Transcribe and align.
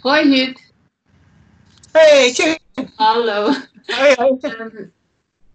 Hoi 0.00 0.24
Huub. 0.24 0.56
Hey, 1.92 2.32
tjie. 2.32 2.58
Hallo. 2.94 3.52
Hoi, 3.86 4.14
hoi. 4.14 4.36
Ehm, 4.40 4.84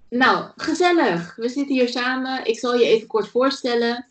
nou, 0.10 0.46
gezellig. 0.56 1.36
We 1.36 1.50
zitten 1.50 1.76
hier 1.76 1.90
samen. 1.90 2.46
Ik 2.46 2.60
zal 2.60 2.76
je 2.76 2.86
even 2.86 3.08
kort 3.08 3.28
voorstellen. 3.28 4.06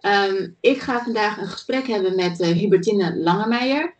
Ehm, 0.00 0.48
ik 0.60 0.80
ga 0.80 1.02
vandaag 1.02 1.38
een 1.38 1.46
gesprek 1.46 1.86
hebben 1.86 2.16
met 2.16 2.40
eh, 2.40 2.48
Hubertine 2.48 3.16
Langemeijer. 3.16 3.94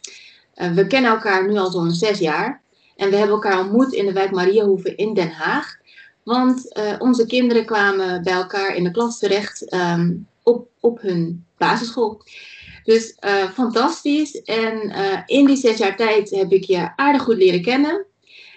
Eh, 0.55 0.71
we 0.71 0.87
kennen 0.87 1.11
elkaar 1.11 1.49
nu 1.49 1.57
al 1.57 1.71
zo'n 1.71 1.91
zes 1.91 2.19
jaar. 2.19 2.63
En 2.97 3.11
we 3.11 3.17
hebben 3.17 3.35
elkaar 3.35 3.59
ontmoet 3.59 3.93
in 3.93 4.07
de 4.07 4.13
wijk 4.13 4.31
Mariahoeve 4.31 4.95
in 4.95 5.15
Den 5.15 5.31
Haag. 5.31 5.77
Want 6.23 6.73
eh, 6.73 6.95
onze 6.99 7.27
kinderen 7.27 7.65
kwamen 7.65 8.23
bij 8.23 8.33
elkaar 8.33 8.75
in 8.75 8.85
de 8.85 8.91
klas 8.91 9.19
terecht 9.19 9.69
ehm, 9.69 10.15
op, 10.43 10.69
op 10.81 11.01
hun 11.01 11.45
basisschool. 11.57 12.23
Dus 12.89 13.15
eh, 13.15 13.51
fantastisch. 13.51 14.43
En 14.43 14.91
eh, 14.91 15.19
in 15.27 15.47
die 15.47 15.57
zes 15.57 15.79
jaar 15.79 15.97
tijd 15.97 16.31
heb 16.31 16.53
ik 16.53 16.65
je 16.65 16.97
aardig 16.97 17.23
goed 17.23 17.37
leren 17.37 17.63
kennen. 17.63 18.07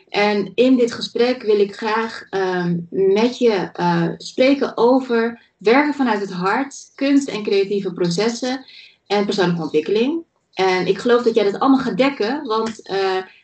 En 0.09 0.51
in 0.55 0.77
dit 0.77 0.93
gesprek 0.93 1.41
wil 1.43 1.59
ik 1.59 1.75
graag 1.75 2.25
ehm, 2.29 2.77
met 2.89 3.37
je 3.37 3.69
eh, 3.73 4.07
spreken 4.17 4.77
over 4.77 5.41
werken 5.57 5.93
vanuit 5.93 6.19
het 6.19 6.31
hart, 6.31 6.91
kunst 6.95 7.27
en 7.27 7.43
creatieve 7.43 7.93
processen 7.93 8.65
en 9.07 9.25
persoonlijke 9.25 9.61
ontwikkeling. 9.61 10.23
En 10.53 10.87
ik 10.87 10.97
geloof 10.97 11.23
dat 11.23 11.35
jij 11.35 11.43
dat 11.51 11.59
allemaal 11.59 11.79
gaat 11.79 11.97
dekken, 11.97 12.43
want 12.43 12.75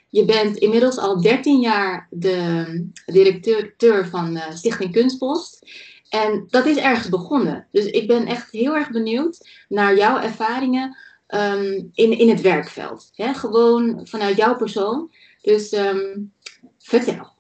je 0.10 0.26
bent 0.26 0.58
inmiddels 0.58 0.98
al 0.98 1.22
13 1.22 1.60
jaar 1.60 2.08
de 2.10 2.66
directeur 3.06 4.08
van 4.08 4.40
Stichting 4.54 4.92
Kunstpost. 4.92 5.60
En 6.10 6.48
dat 6.50 6.66
is 6.66 6.78
ergens 6.78 7.10
begonnen. 7.10 7.68
Dus 7.72 7.86
ik 7.86 8.08
ben 8.08 8.26
echt 8.26 8.52
heel 8.52 8.76
erg 8.76 8.90
benieuwd 8.90 9.48
naar 9.70 9.96
jouw 9.96 10.20
ervaringen 10.20 10.98
ehm, 11.28 11.84
in, 11.94 12.18
in 12.18 12.30
het 12.30 12.42
werkveld. 12.42 13.10
Hè? 13.14 13.34
Gewoon 13.34 14.02
vanuit 14.04 14.38
jouw 14.38 14.56
persoon. 14.56 15.12
Dus 15.42 15.70
ehm, 15.70 16.20
vertel. 16.80 17.36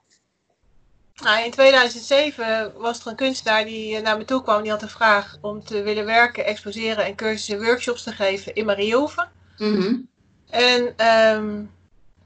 Nou, 1.23 1.43
in 1.43 1.51
2007 1.51 2.73
was 2.77 2.99
er 2.99 3.07
een 3.07 3.15
kunstenaar 3.15 3.65
die 3.65 3.95
eh, 3.95 4.03
naar 4.03 4.17
me 4.17 4.25
toe 4.25 4.43
kwam. 4.43 4.61
Die 4.61 4.71
had 4.71 4.81
een 4.81 4.89
vraag 4.89 5.37
om 5.41 5.63
te 5.63 5.81
willen 5.81 6.05
werken, 6.05 6.45
exposeren 6.45 7.05
en 7.05 7.15
cursussen 7.15 7.57
en 7.57 7.63
workshops 7.63 8.03
te 8.03 8.11
geven 8.11 8.55
in 8.55 8.65
Mariehoeven. 8.65 9.29
Mhm. 9.57 9.95
En 10.49 10.93
ehm, 10.97 11.63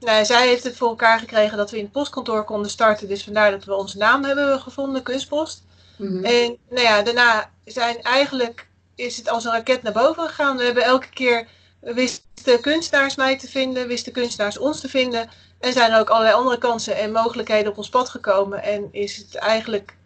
nou, 0.00 0.24
zij 0.24 0.46
heeft 0.46 0.64
het 0.64 0.76
voor 0.76 0.88
elkaar 0.88 1.18
gekregen 1.18 1.56
dat 1.56 1.70
we 1.70 1.76
in 1.76 1.82
het 1.82 1.92
postkantoor 1.92 2.44
konden 2.44 2.70
starten. 2.70 3.08
Dus 3.08 3.24
vandaar 3.24 3.50
dat 3.50 3.64
we 3.64 3.74
onze 3.74 3.98
naam 3.98 4.24
hebben 4.24 4.60
gevonden, 4.60 5.02
Kunstpost. 5.02 5.64
Mhm. 5.96 6.24
En 6.24 6.56
nou 6.70 6.82
ja, 6.82 7.02
daarna 7.02 7.50
zijn 7.64 8.02
eigenlijk, 8.02 8.68
is 8.94 9.16
het 9.16 9.28
als 9.28 9.44
een 9.44 9.52
raket 9.52 9.82
naar 9.82 9.92
boven 9.92 10.28
gegaan. 10.28 10.56
We 10.56 10.64
hebben 10.64 10.84
elke 10.84 11.08
keer, 11.08 11.48
wisten 11.80 12.60
kunstenaars 12.60 13.16
mij 13.16 13.38
te 13.38 13.48
vinden, 13.48 13.86
wisten 13.88 14.12
kunstenaars 14.12 14.58
ons 14.58 14.80
te 14.80 14.88
vinden. 14.88 15.28
En 15.60 15.72
zijn 15.72 15.92
er 15.92 16.00
ook 16.00 16.10
allerlei 16.10 16.36
andere 16.36 16.58
kansen 16.58 16.96
en 16.96 17.12
mogelijkheden 17.12 17.70
op 17.70 17.78
ons 17.78 17.88
pad 17.88 18.08
gekomen. 18.08 18.62
En 18.62 18.88
is 18.90 19.16
het 19.16 19.34
eigenlijk 19.34 19.96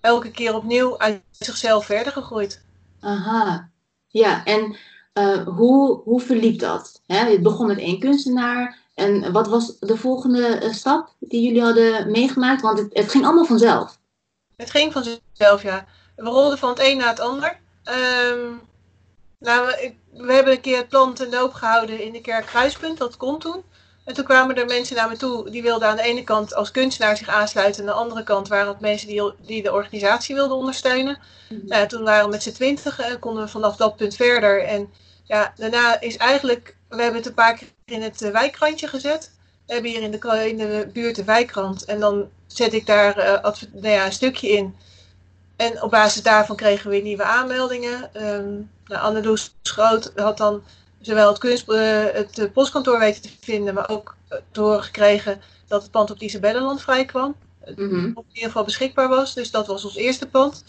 elke 0.00 0.30
keer 0.30 0.54
opnieuw 0.54 0.98
uit 0.98 1.22
zichzelf 1.30 1.84
verder 1.84 2.12
gegroeid. 2.12 2.62
Aha, 3.00 3.70
ja, 4.08 4.44
en 4.44 4.76
eh, 5.12 5.46
hoe, 5.46 6.00
hoe 6.04 6.20
verliep 6.20 6.58
dat? 6.58 7.00
Hè? 7.06 7.30
Het 7.30 7.42
begon 7.42 7.66
met 7.66 7.78
één 7.78 7.98
kunstenaar. 7.98 8.78
En 8.94 9.32
wat 9.32 9.48
was 9.48 9.78
de 9.78 9.96
volgende 9.96 10.46
eh, 10.46 10.72
stap 10.72 11.14
die 11.18 11.42
jullie 11.42 11.62
hadden 11.62 12.10
meegemaakt? 12.10 12.62
Want 12.62 12.78
het, 12.78 12.88
het 12.92 13.10
ging 13.10 13.24
allemaal 13.24 13.44
vanzelf. 13.44 13.98
Het 14.62 14.70
ging 14.70 14.92
vanzelf, 14.92 15.62
ja. 15.62 15.86
We 16.16 16.22
rolden 16.22 16.58
van 16.58 16.68
het 16.68 16.80
een 16.80 16.96
naar 16.96 17.08
het 17.08 17.20
ander. 17.20 17.58
Ehm, 17.84 18.50
nou, 19.38 19.66
we, 19.66 19.94
we 20.12 20.32
hebben 20.32 20.52
een 20.52 20.60
keer 20.60 20.76
het 20.76 20.88
plan 20.88 21.14
ten 21.14 21.30
doop 21.30 21.52
gehouden 21.52 22.00
in 22.00 22.12
de 22.12 22.20
kerk 22.20 22.46
Kruispunt. 22.46 22.98
Dat 22.98 23.16
kon 23.16 23.38
toen. 23.38 23.62
En 24.04 24.14
toen 24.14 24.24
kwamen 24.24 24.56
er 24.56 24.66
mensen 24.66 24.96
naar 24.96 25.08
me 25.08 25.16
toe 25.16 25.50
die 25.50 25.62
wilden 25.62 25.88
aan 25.88 25.96
de 25.96 26.02
ene 26.02 26.24
kant 26.24 26.54
als 26.54 26.70
kunstenaar 26.70 27.16
zich 27.16 27.28
aansluiten. 27.28 27.82
En 27.82 27.88
aan 27.88 27.94
de 27.94 28.00
andere 28.00 28.22
kant 28.22 28.48
waren 28.48 28.68
het 28.68 28.80
mensen 28.80 29.08
die, 29.08 29.32
die 29.40 29.62
de 29.62 29.72
organisatie 29.72 30.34
wilden 30.34 30.56
ondersteunen. 30.56 31.18
Nou, 31.48 31.88
toen 31.88 32.02
waren 32.02 32.24
we 32.24 32.30
met 32.30 32.42
z'n 32.42 32.52
twintig 32.52 33.00
en 33.00 33.18
konden 33.18 33.44
we 33.44 33.50
vanaf 33.50 33.76
dat 33.76 33.96
punt 33.96 34.16
verder. 34.16 34.64
En 34.64 34.92
ja, 35.24 35.52
daarna 35.56 36.00
is 36.00 36.16
eigenlijk, 36.16 36.76
we 36.88 37.02
hebben 37.02 37.20
het 37.20 37.26
een 37.26 37.34
paar 37.34 37.56
keer 37.56 37.68
in 37.84 38.02
het 38.02 38.22
eh, 38.22 38.30
wijkrandje 38.30 38.86
gezet. 38.86 39.30
Hebben 39.72 39.90
hier 39.90 40.02
in 40.02 40.10
de, 40.10 40.48
in 40.48 40.56
de 40.56 40.90
buurt 40.92 41.16
de 41.16 41.24
wijkrand. 41.24 41.84
En 41.84 42.00
dan 42.00 42.28
zet 42.46 42.72
ik 42.72 42.86
daar 42.86 43.16
eh, 43.18 43.52
nou 43.72 43.88
ja, 43.88 44.06
een 44.06 44.12
stukje 44.12 44.48
in. 44.48 44.74
En 45.56 45.82
op 45.82 45.90
basis 45.90 46.22
daarvan 46.22 46.56
kregen 46.56 46.84
we 46.84 46.90
weer 46.90 47.02
nieuwe 47.02 47.24
aanmeldingen. 47.24 48.14
Ehm 48.14 48.50
nou, 48.86 49.02
Anneloes 49.02 49.54
Schroot 49.62 50.12
had 50.14 50.36
dan 50.36 50.62
zowel 51.00 51.28
het, 51.28 51.38
kunst, 51.38 51.68
eh, 51.68 52.04
het 52.12 52.38
eh, 52.38 52.52
postkantoor 52.52 52.98
weten 52.98 53.22
te 53.22 53.30
vinden, 53.40 53.74
maar 53.74 53.88
ook 53.88 54.16
te 54.50 54.60
horen 54.60 54.82
gekregen 54.82 55.40
dat 55.66 55.82
het 55.82 55.90
pand 55.90 56.10
op 56.10 56.20
Isabellenland 56.20 56.82
vrij 56.82 57.04
kwam 57.04 57.34
Mhm. 57.76 58.10
op 58.14 58.24
in 58.28 58.34
ieder 58.34 58.48
geval 58.48 58.64
beschikbaar 58.64 59.08
was. 59.08 59.34
Dus 59.34 59.50
dat 59.50 59.66
was 59.66 59.84
ons 59.84 59.96
eerste 59.96 60.28
pand. 60.28 60.64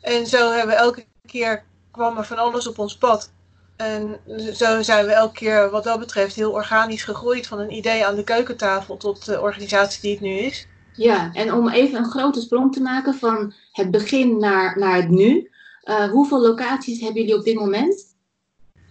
En 0.00 0.26
zo 0.26 0.50
hebben 0.50 0.74
we 0.74 0.80
elke 0.80 1.04
keer 1.26 1.64
kwam 1.90 2.18
er 2.18 2.24
van 2.24 2.38
alles 2.38 2.66
op 2.66 2.78
ons 2.78 2.96
pad. 2.96 3.30
En 3.76 4.20
zo 4.54 4.82
zijn 4.82 5.06
we 5.06 5.12
elke 5.12 5.34
keer 5.34 5.70
wat 5.70 5.84
dat 5.84 5.98
betreft 5.98 6.34
heel 6.34 6.50
organisch 6.52 7.04
gegroeid 7.04 7.46
van 7.46 7.58
een 7.58 7.72
idee 7.72 8.06
aan 8.06 8.14
de 8.14 8.24
keukentafel 8.24 8.96
tot 8.96 9.24
de 9.24 9.40
organisatie 9.40 10.00
die 10.00 10.10
het 10.10 10.20
nu 10.20 10.30
is. 10.30 10.66
Ja, 10.92 11.30
en 11.32 11.52
om 11.52 11.68
even 11.68 11.98
een 11.98 12.10
grote 12.10 12.40
sprong 12.40 12.72
te 12.72 12.82
maken 12.82 13.14
van 13.14 13.54
het 13.72 13.90
begin 13.90 14.38
naar, 14.38 14.78
naar 14.78 14.96
het 14.96 15.08
nu. 15.08 15.50
eh, 15.82 16.10
hoeveel 16.10 16.40
locaties 16.40 17.00
hebben 17.00 17.20
jullie 17.20 17.38
op 17.38 17.44
dit 17.44 17.54
moment? 17.54 18.16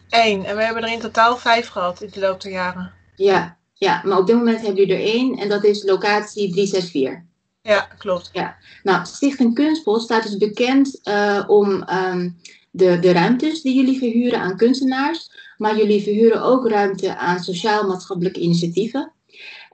Eén. 0.09 0.45
En 0.45 0.55
we 0.55 0.63
hebben 0.63 0.83
er 0.83 0.91
in 0.91 0.99
totaal 0.99 1.37
vijf 1.37 1.67
gehad 1.67 2.01
in 2.01 2.09
de 2.13 2.19
loop 2.19 2.41
der 2.41 2.51
jaren. 2.51 2.93
Ja, 3.15 3.57
ja, 3.73 4.01
maar 4.05 4.17
op 4.17 4.27
dit 4.27 4.35
moment 4.35 4.61
hebben 4.61 4.75
jullie 4.75 4.95
er 4.95 5.13
één 5.13 5.37
en 5.37 5.49
dat 5.49 5.63
is 5.63 5.83
locatie 5.83 6.51
364. 6.51 7.21
Ja, 7.61 7.79
klopt. 7.97 8.31
Nou, 8.83 9.05
Stichting 9.05 9.53
Kunstpost 9.53 10.03
staat 10.03 10.23
dus 10.23 10.37
bekend 10.37 10.99
eh, 11.03 11.43
om 11.47 11.83
ehm, 11.83 12.29
de, 12.73 12.99
de 12.99 13.11
ruimtes 13.11 13.61
die 13.61 13.75
jullie 13.75 13.97
verhuren 13.97 14.39
aan 14.39 14.57
kunstenaars. 14.57 15.31
Maar 15.57 15.77
jullie 15.77 16.03
verhuren 16.03 16.41
ook 16.41 16.67
ruimte 16.67 17.17
aan 17.17 17.39
sociaal-maatschappelijke 17.39 18.39
initiatieven. 18.39 19.11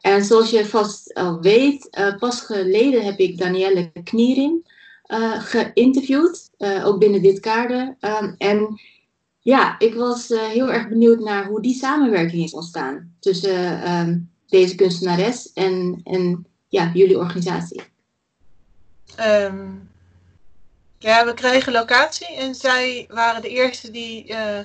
En 0.02 0.24
zoals 0.24 0.50
je 0.50 0.66
vast 0.66 1.14
al 1.14 1.42
weet, 1.42 1.90
eh, 1.90 2.16
pas 2.18 2.42
geleden 2.42 3.06
heb 3.06 3.20
ik 3.20 3.38
Danielle 3.38 3.92
Kniering 4.04 4.68
eh, 5.10 5.40
geïnterviewd, 5.40 6.50
eh, 6.58 6.86
ook 6.86 7.00
binnen 7.00 7.22
dit 7.22 7.40
kader. 7.40 7.96
Ehm, 8.00 8.34
en 8.38 8.80
ja, 9.40 9.80
ik 9.80 9.94
was 9.94 10.32
eh, 10.32 10.48
heel 10.48 10.72
erg 10.72 10.88
benieuwd 10.88 11.20
naar 11.20 11.46
hoe 11.46 11.62
die 11.62 11.74
samenwerking 11.74 12.44
is 12.44 12.54
ontstaan 12.54 13.14
tussen 13.20 13.82
ehm, 13.82 14.18
deze 14.48 14.76
kunstenares 14.76 15.54
en, 15.54 16.02
en 16.04 16.46
ja, 16.68 16.92
jullie 16.94 17.18
organisatie. 17.18 17.82
Ehm, 19.16 19.68
ja, 21.00 21.26
we 21.26 21.34
kregen 21.34 21.72
locatie 21.72 22.36
en 22.36 22.56
zij 22.56 23.06
waren 23.10 23.42
de 23.42 23.50
eerste 23.50 23.92
die 23.92 24.28
eh, 24.28 24.60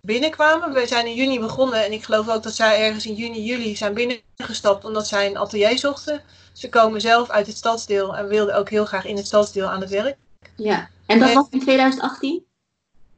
binnenkwamen. 0.00 0.72
We 0.72 0.86
zijn 0.86 1.06
in 1.06 1.14
juni 1.14 1.40
begonnen 1.40 1.84
en 1.84 1.92
ik 1.92 2.04
geloof 2.04 2.28
ook 2.28 2.42
dat 2.42 2.54
zij 2.54 2.86
ergens 2.86 3.06
in 3.06 3.14
juni, 3.14 3.42
juli 3.42 3.76
zijn 3.76 3.94
binnengestapt 3.94 4.84
omdat 4.84 5.08
zij 5.08 5.26
een 5.26 5.38
atelier 5.38 5.78
zochten. 5.78 6.22
Ze 6.52 6.68
komen 6.68 7.00
zelf 7.00 7.30
uit 7.30 7.46
het 7.46 7.56
stadsdeel 7.56 8.16
en 8.16 8.28
wilden 8.28 8.56
ook 8.56 8.70
heel 8.70 8.84
graag 8.84 9.04
in 9.04 9.16
het 9.16 9.26
stadsdeel 9.26 9.66
aan 9.66 9.80
het 9.80 9.90
werk. 9.90 10.16
Ja, 10.56 10.88
en 11.06 11.18
dat 11.18 11.28
En- 11.28 11.34
was 11.34 11.46
in 11.50 11.60
2018? 11.60 12.46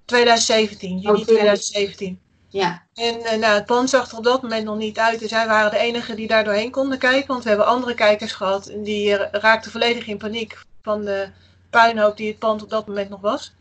2017, 0.04 0.99
juni 0.99 1.19
Oh, 1.19 1.25
2017. 1.26 2.20
Ja. 2.49 2.87
En 2.94 3.25
eh, 3.25 3.38
nou, 3.38 3.54
het 3.54 3.66
pand 3.66 3.91
zag 3.91 4.10
er 4.10 4.16
op 4.19 4.25
dat 4.25 4.43
moment 4.43 4.65
nog 4.65 4.76
niet 4.76 4.99
uit. 4.99 5.19
Dus 5.19 5.28
zij 5.28 5.47
waren 5.47 5.70
de 5.70 5.78
enigen 5.78 6.16
die 6.16 6.26
daar 6.26 6.44
doorheen 6.44 6.70
konden 6.70 6.99
kijken. 6.99 7.28
Want 7.28 7.43
we 7.43 7.49
hebben 7.49 7.66
andere 7.66 7.94
kijkers 7.94 8.32
gehad. 8.32 8.66
En 8.66 8.82
die 8.82 9.16
eh, 9.16 9.41
raakten 9.41 9.70
volledig 9.70 10.06
in 10.06 10.19
paniek 10.19 10.59
van 10.82 11.04
de 11.04 11.28
puinhoop 11.70 12.16
die 12.16 12.28
het 12.28 12.38
pand 12.38 12.62
op 12.62 12.70
dat 12.70 12.86
moment 12.86 13.10
nog 13.10 13.20
was. 13.20 13.53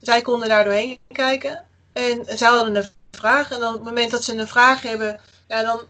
Zij 0.00 0.22
konden 0.22 0.48
daar 0.48 0.64
doorheen 0.64 0.98
kijken. 1.12 1.64
En 1.92 2.24
zij 2.26 2.48
hadden 2.48 2.76
een 2.76 2.88
vraag. 3.10 3.50
En 3.50 3.60
dan 3.60 3.74
op 3.74 3.80
het 3.80 3.88
moment 3.88 4.10
dat 4.10 4.24
ze 4.24 4.36
een 4.36 4.48
vraag 4.48 4.82
hebben, 4.82 5.20
ja, 5.48 5.62
dan 5.62 5.80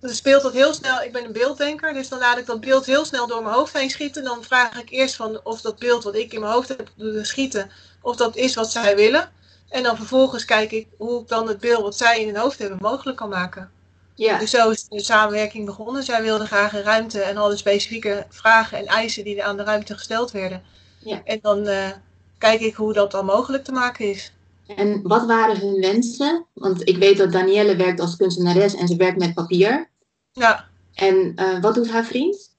dan 0.00 0.10
speelt 0.14 0.42
dat 0.42 0.52
heel 0.52 0.74
snel. 0.74 1.02
Ik 1.02 1.12
ben 1.12 1.24
een 1.24 1.32
beelddenker, 1.32 1.92
dus 1.92 2.08
dan 2.08 2.18
laat 2.18 2.38
ik 2.38 2.46
dat 2.46 2.60
beeld 2.60 2.86
heel 2.86 3.04
snel 3.04 3.26
door 3.26 3.42
mijn 3.42 3.54
hoofd 3.54 3.72
heen 3.72 3.90
schieten. 3.90 4.24
Dan 4.24 4.44
vraag 4.44 4.80
ik 4.80 4.90
eerst 4.90 5.16
van 5.16 5.40
of 5.44 5.60
dat 5.60 5.78
beeld 5.78 6.04
wat 6.04 6.14
ik 6.14 6.32
in 6.32 6.40
mijn 6.40 6.52
hoofd 6.52 6.68
heb 6.68 6.90
doen 6.94 7.24
schieten, 7.24 7.70
of 8.02 8.16
dat 8.16 8.36
is 8.36 8.54
wat 8.54 8.72
zij 8.72 8.96
willen. 8.96 9.30
En 9.68 9.82
dan 9.82 9.96
vervolgens 9.96 10.44
kijk 10.44 10.72
ik 10.72 10.86
hoe 10.96 11.20
ik 11.22 11.28
dan 11.28 11.48
het 11.48 11.60
beeld 11.60 11.82
wat 11.82 11.96
zij 11.96 12.20
in 12.20 12.26
hun 12.26 12.36
hoofd 12.36 12.58
hebben 12.58 12.78
mogelijk 12.80 13.16
kan 13.16 13.28
maken. 13.28 13.70
Ja, 14.14 14.38
Dus 14.38 14.50
zo 14.50 14.70
is 14.70 14.88
de 14.88 15.02
samenwerking 15.02 15.66
begonnen. 15.66 16.02
Zij 16.02 16.22
wilden 16.22 16.46
graag 16.46 16.72
een 16.72 16.82
ruimte 16.82 17.20
en 17.20 17.36
hadden 17.36 17.58
specifieke 17.58 18.26
vragen 18.28 18.78
en 18.78 18.86
eisen 18.86 19.24
die 19.24 19.44
aan 19.44 19.56
de 19.56 19.62
ruimte 19.62 19.94
gesteld 19.94 20.30
werden. 20.30 20.62
Ja. 21.08 21.20
En 21.24 21.38
dan 21.42 21.66
eh, 21.66 21.90
kijk 22.38 22.60
ik 22.60 22.74
hoe 22.74 22.92
dat 22.92 23.10
dan 23.10 23.24
mogelijk 23.24 23.64
te 23.64 23.72
maken 23.72 24.10
is. 24.10 24.32
en 24.66 25.00
wat 25.02 25.26
waren 25.26 25.58
hun 25.60 25.80
wensen? 25.80 26.46
Want 26.52 26.88
ik 26.88 26.96
weet 26.96 27.16
dat 27.16 27.32
Danielle 27.32 27.76
werkt 27.76 28.00
als 28.00 28.16
kunstenares 28.16 28.74
en 28.74 28.88
ze 28.88 28.96
werkt 28.96 29.18
met 29.18 29.34
papier. 29.34 29.88
Ja, 30.32 30.68
En 30.94 31.32
eh, 31.36 31.60
wat 31.60 31.74
doet 31.74 31.90
haar 31.90 32.04
vriend? 32.04 32.56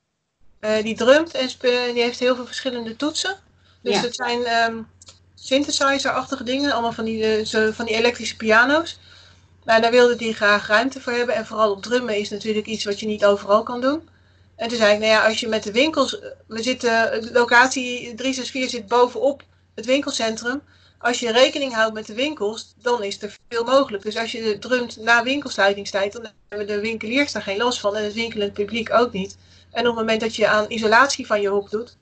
eh, 0.60 0.84
die 0.84 0.96
drumt 0.96 1.34
en 1.34 1.48
die 1.94 2.02
heeft 2.04 2.20
heel 2.20 2.36
veel 2.36 2.46
verschillende 2.46 2.96
toetsen. 2.96 3.38
Dus 3.82 3.96
Ja. 3.96 4.02
het 4.02 4.16
zijn 4.16 4.44
ehm, 4.46 4.82
synthesizer-achtige 5.36 6.44
dingen, 6.44 6.72
allemaal 6.72 6.92
van 6.92 7.06
die, 7.06 7.46
zo, 7.46 7.72
van 7.72 7.86
die 7.86 7.96
elektrische 7.96 8.36
piano's. 8.36 9.00
Nou, 9.64 9.82
daar 9.82 9.92
wilde 9.92 10.16
hij 10.24 10.34
graag 10.34 10.68
ruimte 10.68 11.02
voor 11.02 11.14
hebben. 11.14 11.36
En 11.36 11.46
vooral 11.46 11.72
op 11.72 11.82
drummen 11.82 12.18
is 12.18 12.30
natuurlijk 12.30 12.68
iets 12.68 12.84
wat 12.86 13.00
je 13.00 13.06
niet 13.06 13.26
overal 13.26 13.64
kan 13.64 13.82
doen. 13.82 14.09
En 14.60 14.68
toen 14.68 14.78
zei 14.78 14.94
ik, 14.94 15.00
nou 15.00 15.12
ja, 15.12 15.26
als 15.28 15.40
je 15.40 15.48
met 15.48 15.64
de 15.64 15.72
winkels... 15.72 16.20
We 16.48 16.64
zitten, 16.64 17.22
de 17.22 17.32
locatie 17.32 18.00
364 18.16 18.70
zit 18.70 18.88
bovenop 18.88 19.44
het 19.76 19.86
winkelcentrum. 19.86 20.62
Als 20.98 21.20
je 21.20 21.32
rekening 21.32 21.74
houdt 21.74 21.94
met 21.94 22.06
de 22.06 22.14
winkels, 22.14 22.74
dan 22.82 23.04
is 23.04 23.22
er 23.22 23.38
veel 23.50 23.64
mogelijk. 23.64 24.04
Dus 24.04 24.18
als 24.18 24.32
je 24.32 24.58
drumt 24.60 24.98
na 24.98 25.24
winkelsluitingstijd, 25.24 26.14
dan 26.14 26.28
hebben 26.50 26.68
de 26.68 26.80
winkeliers 26.80 27.32
daar 27.32 27.42
geen 27.42 27.58
last 27.58 27.80
van. 27.80 27.96
En 27.96 28.04
het 28.04 28.14
winkelend 28.14 28.54
publiek 28.54 28.94
ook 28.94 29.12
niet. 29.12 29.38
En 29.72 29.82
op 29.82 29.86
het 29.86 29.96
moment 29.96 30.22
dat 30.22 30.36
je 30.36 30.48
aan 30.48 30.66
isolatie 30.72 31.26
van 31.26 31.42
je 31.42 31.50
hok 31.50 31.70
doet, 31.70 31.98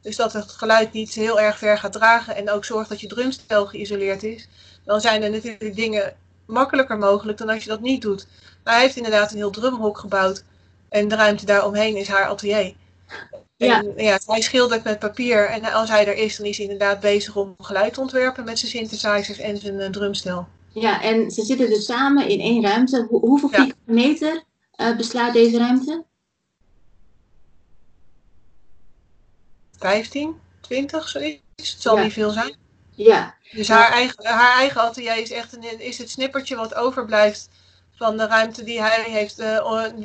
dus 0.00 0.16
dat 0.16 0.32
het 0.32 0.50
geluid 0.50 0.92
niet 0.92 1.14
heel 1.14 1.40
erg 1.40 1.58
ver 1.58 1.78
gaat 1.78 1.92
dragen 1.92 2.36
en 2.36 2.50
ook 2.50 2.64
zorgt 2.64 2.88
dat 2.88 3.00
je 3.00 3.06
drumstel 3.06 3.66
geïsoleerd 3.66 4.22
is, 4.22 4.48
dan 4.84 5.00
zijn 5.00 5.22
er 5.22 5.30
natuurlijk 5.30 5.76
dingen 5.76 6.14
makkelijker 6.46 6.98
mogelijk 6.98 7.38
dan 7.38 7.48
als 7.48 7.62
je 7.62 7.70
dat 7.70 7.80
niet 7.80 8.02
doet. 8.02 8.26
Maar 8.64 8.74
hij 8.74 8.82
heeft 8.82 8.96
inderdaad 8.96 9.30
een 9.30 9.36
heel 9.36 9.50
drumhok 9.50 9.98
gebouwd 9.98 10.44
en 10.92 11.08
de 11.08 11.14
ruimte 11.14 11.46
daaromheen 11.46 11.96
is 11.96 12.08
haar 12.08 12.26
atelier. 12.26 12.74
Ja. 13.56 13.78
En, 13.78 14.04
ja, 14.04 14.18
hij 14.26 14.40
schildert 14.40 14.84
met 14.84 14.98
papier 14.98 15.48
en 15.48 15.64
als 15.64 15.88
hij 15.88 16.06
er 16.06 16.16
is, 16.16 16.36
dan 16.36 16.46
is 16.46 16.56
hij 16.56 16.66
inderdaad 16.66 17.00
bezig 17.00 17.36
om 17.36 17.54
geluid 17.58 17.94
te 17.94 18.00
ontwerpen 18.00 18.44
met 18.44 18.58
zijn 18.58 18.70
synthesizers 18.70 19.38
en 19.38 19.56
zijn 19.56 19.74
uh, 19.74 19.86
drumstel. 19.86 20.46
Ja, 20.72 21.02
en 21.02 21.30
ze 21.30 21.44
zitten 21.44 21.68
dus 21.68 21.84
samen 21.84 22.28
in 22.28 22.40
één 22.40 22.62
ruimte. 22.62 23.06
hoeveel 23.10 23.48
vierkante 23.48 23.74
meter 23.84 24.42
uh, 24.76 24.96
beslaat 24.96 25.32
deze 25.32 25.58
ruimte? 25.58 26.04
15, 29.78 30.34
20, 30.60 31.08
zoiets. 31.08 31.40
Het 31.56 31.82
zal 31.82 31.96
niet 31.96 32.12
veel 32.12 32.30
zijn. 32.30 32.56
Ja. 32.90 33.34
Dus 33.52 33.68
haar, 33.68 33.90
eigen, 33.90 34.26
haar 34.26 34.56
eigen 34.56 34.80
atelier 34.80 35.16
is 35.16 35.30
echt 35.30 35.56
een, 35.56 35.80
is 35.80 35.98
het 35.98 36.10
snippertje 36.10 36.56
wat 36.56 36.74
overblijft 36.74 37.48
van 38.02 38.16
de 38.16 38.26
ruimte 38.26 38.64
die 38.64 38.80
hij 38.80 39.04
heeft. 39.06 39.36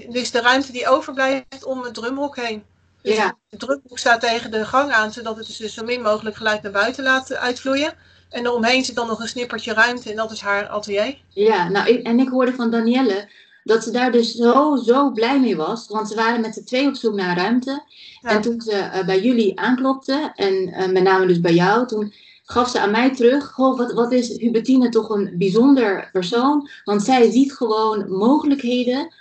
Dus 0.09 0.31
de 0.31 0.41
ruimte 0.41 0.71
die 0.71 0.88
overblijft 0.88 1.63
om 1.65 1.81
het 1.81 1.94
drumhok 1.94 2.35
heen. 2.35 2.63
Dus 3.01 3.15
ja. 3.15 3.38
Het 3.49 3.59
drumhok 3.59 3.97
staat 3.97 4.21
tegen 4.21 4.51
de 4.51 4.65
gang 4.65 4.91
aan, 4.91 5.11
zodat 5.11 5.38
het 5.38 5.57
dus 5.57 5.73
zo 5.73 5.83
min 5.83 6.01
mogelijk 6.01 6.35
geluid 6.35 6.61
naar 6.61 6.71
buiten 6.71 7.03
laat 7.03 7.33
uitvloeien. 7.33 7.94
En 8.29 8.45
eromheen 8.45 8.85
zit 8.85 8.95
dan 8.95 9.07
nog 9.07 9.19
een 9.19 9.27
snippertje 9.27 9.73
ruimte 9.73 10.09
en 10.09 10.15
dat 10.15 10.31
is 10.31 10.41
haar 10.41 10.67
atelier. 10.67 11.17
Ja, 11.29 11.69
nou, 11.69 12.01
en 12.01 12.19
ik 12.19 12.29
hoorde 12.29 12.53
van 12.53 12.71
Danielle 12.71 13.29
dat 13.67 13.83
ze 13.83 13.91
daar 13.91 14.11
dus 14.11 14.31
zo, 14.31 14.75
zo 14.75 15.11
blij 15.11 15.39
mee 15.39 15.55
was. 15.55 15.88
Want 15.88 16.07
ze 16.07 16.15
waren 16.15 16.41
met 16.41 16.53
z'n 16.53 16.63
twee 16.63 16.88
op 16.88 16.95
zoek 16.95 17.13
naar 17.15 17.38
ruimte. 17.38 17.83
En 18.21 18.41
toen 18.41 18.61
ze 18.61 18.71
uh, 18.71 19.05
bij 19.05 19.21
jullie 19.21 19.59
aanklopte, 19.59 20.31
en 20.35 20.53
uh, 20.53 20.88
met 20.88 21.03
name 21.03 21.25
dus 21.25 21.39
bij 21.39 21.53
jou, 21.53 21.88
toen 21.88 22.13
gaf 22.49 22.69
ze 22.69 22.79
aan 22.79 22.91
mij 22.91 23.15
terug: 23.15 23.51
Goh, 23.51 23.77
wat, 23.77 23.94
wat 23.94 24.11
is 24.11 24.38
Hubertine 24.38 24.89
toch 24.89 25.09
een 25.09 25.33
bijzonder 25.38 26.09
persoon? 26.11 26.69
Want 26.83 27.03
zij 27.03 27.31
ziet 27.31 27.53
gewoon 27.53 28.11
mogelijkheden 28.11 29.13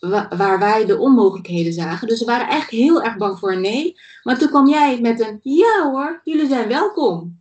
uh, 0.00 0.30
waar 0.30 0.58
wij 0.58 0.84
de 0.84 0.98
onmogelijkheden 0.98 1.72
zagen. 1.72 2.08
Dus 2.08 2.18
ze 2.18 2.24
waren 2.24 2.46
eigenlijk 2.46 2.82
heel 2.82 3.02
erg 3.02 3.16
bang 3.16 3.38
voor 3.38 3.52
een 3.52 3.60
nee. 3.60 3.96
Maar 4.22 4.38
toen 4.38 4.48
kwam 4.48 4.68
jij 4.68 5.00
met 5.00 5.20
een: 5.20 5.40
Ja 5.42 5.90
hoor, 5.90 6.20
jullie 6.24 6.48
zijn 6.48 6.68
welkom. 6.68 7.40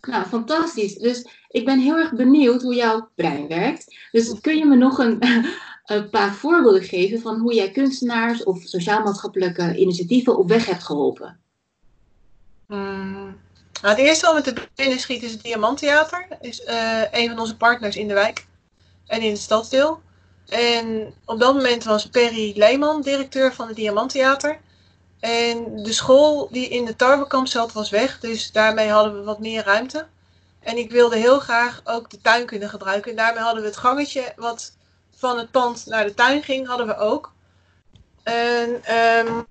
Nou, 0.00 0.24
fantastisch. 0.24 0.94
Dus 0.94 1.26
ik 1.48 1.64
ben 1.64 1.78
heel 1.78 1.96
erg 1.96 2.12
benieuwd 2.12 2.62
hoe 2.62 2.74
jouw 2.74 3.08
brein 3.14 3.48
werkt. 3.48 3.96
Dus 4.12 4.40
kun 4.40 4.56
je 4.56 4.64
me 4.64 4.76
nog 4.76 4.98
een, 4.98 5.18
een 5.84 6.10
paar 6.10 6.32
voorbeelden 6.34 6.82
geven 6.82 7.20
van 7.20 7.38
hoe 7.38 7.54
jij 7.54 7.70
kunstenaars 7.70 8.44
of 8.44 8.62
sociaal-maatschappelijke 8.62 9.76
initiatieven 9.76 10.38
op 10.38 10.48
weg 10.48 10.66
hebt 10.66 10.84
geholpen? 10.84 11.38
Hmm. 12.66 13.36
Nou, 13.82 13.94
het 13.96 14.04
eerste 14.04 14.26
wat 14.26 14.34
met 14.34 14.44
de 14.44 14.68
binnen 14.74 14.98
schiet 14.98 15.22
is 15.22 15.32
het 15.32 15.42
Diamanttheater. 15.42 16.26
is 16.40 16.60
uh, 16.60 17.02
een 17.10 17.28
van 17.28 17.38
onze 17.38 17.56
partners 17.56 17.96
in 17.96 18.08
de 18.08 18.14
wijk 18.14 18.46
en 19.06 19.22
in 19.22 19.30
het 19.30 19.40
stadsdeel. 19.40 20.00
En 20.48 21.14
op 21.24 21.40
dat 21.40 21.54
moment 21.54 21.84
was 21.84 22.08
Perry 22.08 22.52
Leeman 22.56 23.02
directeur 23.02 23.54
van 23.54 23.66
het 23.66 23.76
Diamanttheater. 23.76 24.58
En 25.20 25.82
de 25.82 25.92
school 25.92 26.48
die 26.50 26.68
in 26.68 26.84
de 26.84 26.96
tarwekamp 26.96 27.46
zat 27.46 27.72
was 27.72 27.90
weg, 27.90 28.20
dus 28.20 28.52
daarmee 28.52 28.88
hadden 28.88 29.18
we 29.18 29.22
wat 29.22 29.38
meer 29.38 29.64
ruimte. 29.64 30.06
En 30.60 30.76
ik 30.76 30.90
wilde 30.90 31.16
heel 31.16 31.40
graag 31.40 31.80
ook 31.84 32.10
de 32.10 32.20
tuin 32.20 32.46
kunnen 32.46 32.68
gebruiken. 32.68 33.10
En 33.10 33.16
daarmee 33.16 33.42
hadden 33.42 33.62
we 33.62 33.68
het 33.68 33.76
gangetje 33.76 34.32
wat 34.36 34.72
van 35.16 35.38
het 35.38 35.50
pand 35.50 35.86
naar 35.86 36.04
de 36.04 36.14
tuin 36.14 36.42
ging, 36.42 36.66
hadden 36.66 36.86
we 36.86 36.96
ook. 36.96 37.32
En 38.22 38.96
um, 39.26 39.46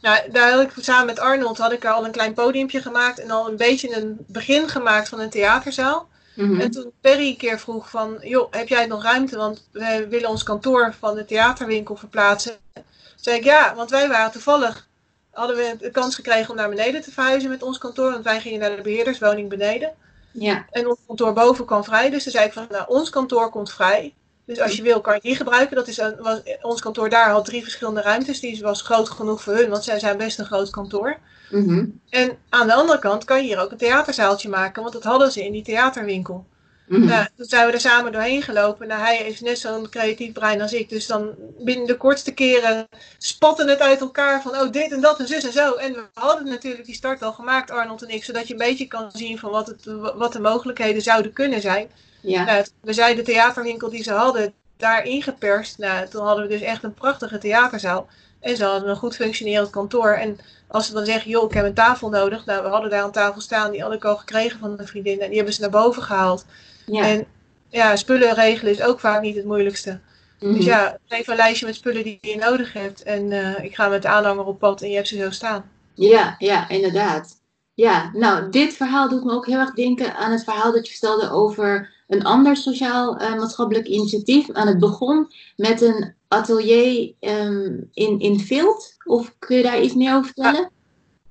nou, 0.00 0.30
daar 0.30 0.52
had 0.52 0.62
ik 0.62 0.72
samen 0.76 1.06
met 1.06 1.18
Arnold 1.18 1.58
had 1.58 1.72
ik 1.72 1.84
al 1.84 2.04
een 2.04 2.10
klein 2.10 2.34
podiumpje 2.34 2.82
gemaakt 2.82 3.18
en 3.18 3.30
al 3.30 3.48
een 3.48 3.56
beetje 3.56 3.96
een 3.96 4.24
begin 4.26 4.68
gemaakt 4.68 5.08
van 5.08 5.20
een 5.20 5.30
theaterzaal. 5.30 6.08
Mm 6.34 6.46
-hmm. 6.46 6.60
En 6.60 6.70
toen 6.70 6.92
Perry 7.00 7.28
een 7.28 7.36
keer 7.36 7.58
vroeg 7.58 7.90
van, 7.90 8.18
joh, 8.20 8.46
heb 8.50 8.68
jij 8.68 8.86
nog 8.86 9.02
ruimte? 9.02 9.36
Want 9.36 9.68
we 9.72 10.06
willen 10.08 10.28
ons 10.28 10.42
kantoor 10.42 10.94
van 10.98 11.14
de 11.14 11.24
theaterwinkel 11.24 11.96
verplaatsen. 11.96 12.56
Toen 12.72 12.84
zei 13.16 13.36
ik, 13.36 13.44
ja, 13.44 13.74
want 13.74 13.90
wij 13.90 14.08
waren 14.08 14.32
toevallig, 14.32 14.88
hadden 15.30 15.56
we 15.56 15.76
de 15.78 15.90
kans 15.90 16.14
gekregen 16.14 16.50
om 16.50 16.56
naar 16.56 16.68
beneden 16.68 17.00
te 17.02 17.12
verhuizen 17.12 17.50
met 17.50 17.62
ons 17.62 17.78
kantoor. 17.78 18.10
Want 18.10 18.24
wij 18.24 18.40
gingen 18.40 18.60
naar 18.60 18.76
de 18.76 18.82
beheerderswoning 18.82 19.48
beneden. 19.48 19.92
Ja. 20.32 20.66
En 20.70 20.88
ons 20.88 20.98
kantoor 21.06 21.32
boven 21.32 21.64
kwam 21.64 21.84
vrij. 21.84 22.10
Dus 22.10 22.22
toen 22.22 22.32
zei 22.32 22.46
ik 22.46 22.52
van, 22.52 22.66
nou, 22.70 22.84
ons 22.88 23.10
kantoor 23.10 23.50
komt 23.50 23.72
vrij. 23.72 24.14
Dus 24.50 24.60
als 24.60 24.76
je 24.76 24.82
wil, 24.82 25.00
kan 25.00 25.14
je 25.14 25.20
die 25.20 25.36
gebruiken. 25.36 25.76
Dat 25.76 25.88
is 25.88 25.98
een, 25.98 26.16
was, 26.18 26.40
ons 26.62 26.80
kantoor 26.80 27.08
daar 27.08 27.30
had 27.30 27.44
drie 27.44 27.62
verschillende 27.62 28.00
ruimtes. 28.00 28.40
Die 28.40 28.62
was 28.62 28.82
groot 28.82 29.08
genoeg 29.08 29.42
voor 29.42 29.54
hun, 29.54 29.70
want 29.70 29.84
zij 29.84 29.98
zijn 29.98 30.16
best 30.16 30.38
een 30.38 30.46
groot 30.46 30.70
kantoor. 30.70 31.18
Mm 31.50 31.68
-hmm. 31.68 32.00
En 32.08 32.36
aan 32.48 32.66
de 32.66 32.74
andere 32.74 32.98
kant 32.98 33.24
kan 33.24 33.36
je 33.36 33.42
hier 33.42 33.58
ook 33.58 33.70
een 33.70 33.76
theaterzaaltje 33.76 34.48
maken, 34.48 34.82
want 34.82 34.94
dat 34.94 35.04
hadden 35.04 35.32
ze 35.32 35.44
in 35.44 35.52
die 35.52 35.62
theaterwinkel. 35.62 36.46
Mm 36.86 36.96
-hmm. 36.96 37.06
nou, 37.08 37.26
toen 37.36 37.46
zijn 37.46 37.66
we 37.66 37.72
er 37.72 37.80
samen 37.80 38.12
doorheen 38.12 38.42
gelopen. 38.42 38.88
Nou, 38.88 39.00
hij 39.00 39.16
heeft 39.16 39.40
net 39.40 39.58
zo'n 39.58 39.88
creatief 39.88 40.32
brein 40.32 40.60
als 40.60 40.72
ik. 40.72 40.88
Dus 40.88 41.06
dan 41.06 41.34
binnen 41.58 41.86
de 41.86 41.96
kortste 41.96 42.32
keren 42.32 42.88
spatten 43.18 43.68
het 43.68 43.80
uit 43.80 44.00
elkaar 44.00 44.42
van 44.42 44.52
oh 44.52 44.72
dit 44.72 44.92
en 44.92 45.00
dat 45.00 45.18
en 45.18 45.26
zus 45.26 45.44
en 45.44 45.52
zo. 45.52 45.74
En 45.74 45.92
we 45.92 46.04
hadden 46.14 46.48
natuurlijk 46.48 46.84
die 46.84 46.94
start 46.94 47.22
al 47.22 47.32
gemaakt, 47.32 47.70
Arnold 47.70 48.02
en 48.02 48.14
ik, 48.14 48.24
zodat 48.24 48.46
je 48.46 48.52
een 48.52 48.66
beetje 48.68 48.86
kan 48.86 49.10
zien 49.12 49.38
van 49.38 49.50
wat, 49.50 49.66
het, 49.66 49.84
wat 50.14 50.32
de 50.32 50.40
mogelijkheden 50.40 51.02
zouden 51.02 51.32
kunnen 51.32 51.60
zijn. 51.60 51.90
Ja. 52.20 52.44
Nou, 52.44 52.64
we 52.80 52.92
zijn 52.92 53.16
de 53.16 53.22
theaterwinkel 53.22 53.90
die 53.90 54.02
ze 54.02 54.12
hadden 54.12 54.52
daar 54.76 55.04
ingeperst. 55.04 55.78
Nou, 55.78 56.08
toen 56.08 56.26
hadden 56.26 56.44
we 56.44 56.50
dus 56.50 56.60
echt 56.60 56.82
een 56.82 56.94
prachtige 56.94 57.38
theaterzaal. 57.38 58.08
En 58.40 58.56
ze 58.56 58.64
hadden 58.64 58.90
een 58.90 58.96
goed 58.96 59.16
functionerend 59.16 59.70
kantoor. 59.70 60.10
En 60.10 60.38
als 60.68 60.86
ze 60.86 60.92
dan 60.92 61.04
zeggen, 61.04 61.30
joh, 61.30 61.44
ik 61.44 61.54
heb 61.54 61.64
een 61.64 61.74
tafel 61.74 62.08
nodig. 62.08 62.44
Nou, 62.44 62.62
we 62.62 62.68
hadden 62.68 62.90
daar 62.90 63.04
een 63.04 63.10
tafel 63.10 63.40
staan, 63.40 63.70
die 63.70 63.82
had 63.82 63.92
ik 63.92 64.04
al 64.04 64.16
gekregen 64.16 64.58
van 64.58 64.78
een 64.78 64.86
vriendin. 64.86 65.20
En 65.20 65.26
die 65.26 65.36
hebben 65.36 65.54
ze 65.54 65.60
naar 65.60 65.70
boven 65.70 66.02
gehaald. 66.02 66.44
Ja. 66.86 67.02
En 67.06 67.26
ja, 67.68 67.96
spullen 67.96 68.34
regelen 68.34 68.72
is 68.72 68.82
ook 68.82 69.00
vaak 69.00 69.22
niet 69.22 69.36
het 69.36 69.44
moeilijkste. 69.44 69.90
Mm 69.90 70.48
-hmm. 70.48 70.56
Dus 70.56 70.64
ja, 70.64 70.98
geef 71.06 71.28
een 71.28 71.36
lijstje 71.36 71.66
met 71.66 71.74
spullen 71.74 72.02
die 72.02 72.18
je 72.20 72.36
nodig 72.36 72.72
hebt. 72.72 73.02
En 73.02 73.30
uh, 73.30 73.64
ik 73.64 73.74
ga 73.74 73.88
met 73.88 74.02
de 74.02 74.08
aanhanger 74.08 74.44
op 74.44 74.58
pad 74.58 74.82
en 74.82 74.88
je 74.88 74.94
hebt 74.94 75.08
ze 75.08 75.16
zo 75.16 75.30
staan. 75.30 75.70
Ja, 75.94 76.34
ja, 76.38 76.68
inderdaad. 76.68 77.40
Ja, 77.74 78.10
nou, 78.12 78.50
dit 78.50 78.72
verhaal 78.72 79.08
doet 79.08 79.24
me 79.24 79.32
ook 79.32 79.46
heel 79.46 79.58
erg 79.58 79.74
denken 79.74 80.14
aan 80.14 80.32
het 80.32 80.44
verhaal 80.44 80.72
dat 80.72 80.86
je 80.86 80.92
vertelde 80.92 81.30
over 81.30 81.92
een 82.10 82.24
ander 82.24 82.56
sociaal-maatschappelijk 82.56 83.88
uh, 83.88 83.94
initiatief. 83.94 84.48
En 84.48 84.66
het 84.66 84.78
begon 84.78 85.32
met 85.56 85.80
een 85.80 86.14
atelier 86.28 87.12
um, 87.20 87.90
in, 87.92 88.20
in 88.20 88.40
Vilt. 88.40 88.96
Of 89.04 89.34
kun 89.38 89.56
je 89.56 89.62
daar 89.62 89.80
iets 89.80 89.94
meer 89.94 90.14
over 90.14 90.24
vertellen? 90.24 90.70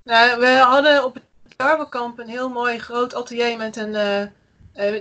Ja. 0.03 0.27
Nou, 0.27 0.39
we 0.39 0.48
hadden 0.48 1.05
op 1.05 1.13
het 1.13 1.24
Darbenkamp 1.55 2.19
een 2.19 2.27
heel 2.27 2.50
mooi 2.50 2.79
groot 2.79 3.13
atelier 3.15 3.57
met 3.57 3.77
een... 3.77 3.93
Uh, 3.93 4.21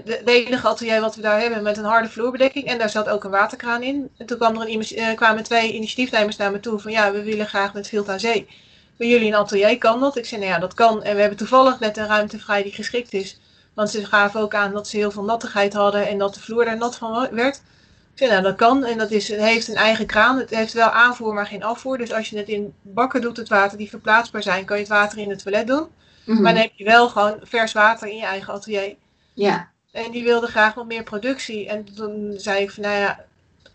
de 0.04 0.22
enige 0.24 0.68
atelier 0.68 1.00
wat 1.00 1.14
we 1.14 1.22
daar 1.22 1.40
hebben 1.40 1.62
met 1.62 1.76
een 1.76 1.84
harde 1.84 2.08
vloerbedekking. 2.08 2.66
En 2.66 2.78
daar 2.78 2.90
zat 2.90 3.08
ook 3.08 3.24
een 3.24 3.30
waterkraan 3.30 3.82
in. 3.82 4.10
En 4.16 4.26
toen 4.26 4.38
kwam 4.38 4.60
er 4.60 4.68
een, 4.68 5.16
kwamen 5.16 5.42
twee 5.42 5.72
initiatiefnemers 5.72 6.36
naar 6.36 6.50
me 6.50 6.60
toe 6.60 6.78
van 6.78 6.92
ja, 6.92 7.12
we 7.12 7.22
willen 7.22 7.46
graag 7.46 7.74
met 7.74 7.88
Vilt 7.88 8.08
aan 8.08 8.20
Zee. 8.20 8.48
Bij 8.96 9.08
jullie 9.08 9.28
een 9.28 9.34
atelier, 9.34 9.78
kan 9.78 10.00
dat? 10.00 10.16
Ik 10.16 10.26
zei 10.26 10.40
nou 10.40 10.52
ja, 10.52 10.58
dat 10.58 10.74
kan. 10.74 11.02
En 11.02 11.14
we 11.14 11.20
hebben 11.20 11.38
toevallig 11.38 11.80
net 11.80 11.96
een 11.96 12.06
ruimte 12.06 12.38
vrij 12.38 12.62
die 12.62 12.72
geschikt 12.72 13.12
is. 13.12 13.38
Want 13.78 13.90
ze 13.90 14.04
gaven 14.04 14.40
ook 14.40 14.54
aan 14.54 14.72
dat 14.72 14.88
ze 14.88 14.96
heel 14.96 15.10
veel 15.10 15.24
nattigheid 15.24 15.72
hadden 15.72 16.08
en 16.08 16.18
dat 16.18 16.34
de 16.34 16.40
vloer 16.40 16.64
daar 16.64 16.76
nat 16.76 16.96
van 16.96 17.28
werd. 17.30 17.56
Ik 18.12 18.18
zei, 18.18 18.30
nou 18.30 18.42
dat 18.42 18.56
kan 18.56 18.84
en 18.84 18.98
dat 18.98 19.10
is, 19.10 19.28
het 19.28 19.40
heeft 19.40 19.68
een 19.68 19.74
eigen 19.74 20.06
kraan. 20.06 20.38
Het 20.38 20.50
heeft 20.50 20.72
wel 20.72 20.88
aanvoer, 20.88 21.34
maar 21.34 21.46
geen 21.46 21.62
afvoer. 21.62 21.98
Dus 21.98 22.12
als 22.12 22.30
je 22.30 22.36
het 22.36 22.48
in 22.48 22.74
bakken 22.82 23.20
doet, 23.20 23.36
het 23.36 23.48
water 23.48 23.78
die 23.78 23.88
verplaatsbaar 23.88 24.42
zijn, 24.42 24.64
kan 24.64 24.76
je 24.76 24.82
het 24.82 24.92
water 24.92 25.18
in 25.18 25.30
het 25.30 25.42
toilet 25.42 25.66
doen. 25.66 25.78
Mm 25.78 25.88
-hmm. 26.24 26.42
Maar 26.42 26.52
dan 26.52 26.62
heb 26.62 26.72
je 26.74 26.84
wel 26.84 27.08
gewoon 27.08 27.38
vers 27.42 27.72
water 27.72 28.08
in 28.08 28.16
je 28.16 28.24
eigen 28.24 28.52
atelier. 28.52 28.96
Ja. 29.34 29.70
En 29.92 30.10
die 30.10 30.24
wilde 30.24 30.46
graag 30.46 30.74
wat 30.74 30.86
meer 30.86 31.02
productie. 31.02 31.68
En 31.68 31.84
toen 31.94 32.34
zei 32.36 32.62
ik 32.62 32.70
van, 32.70 32.82
nou 32.82 32.96
ja, 32.96 33.24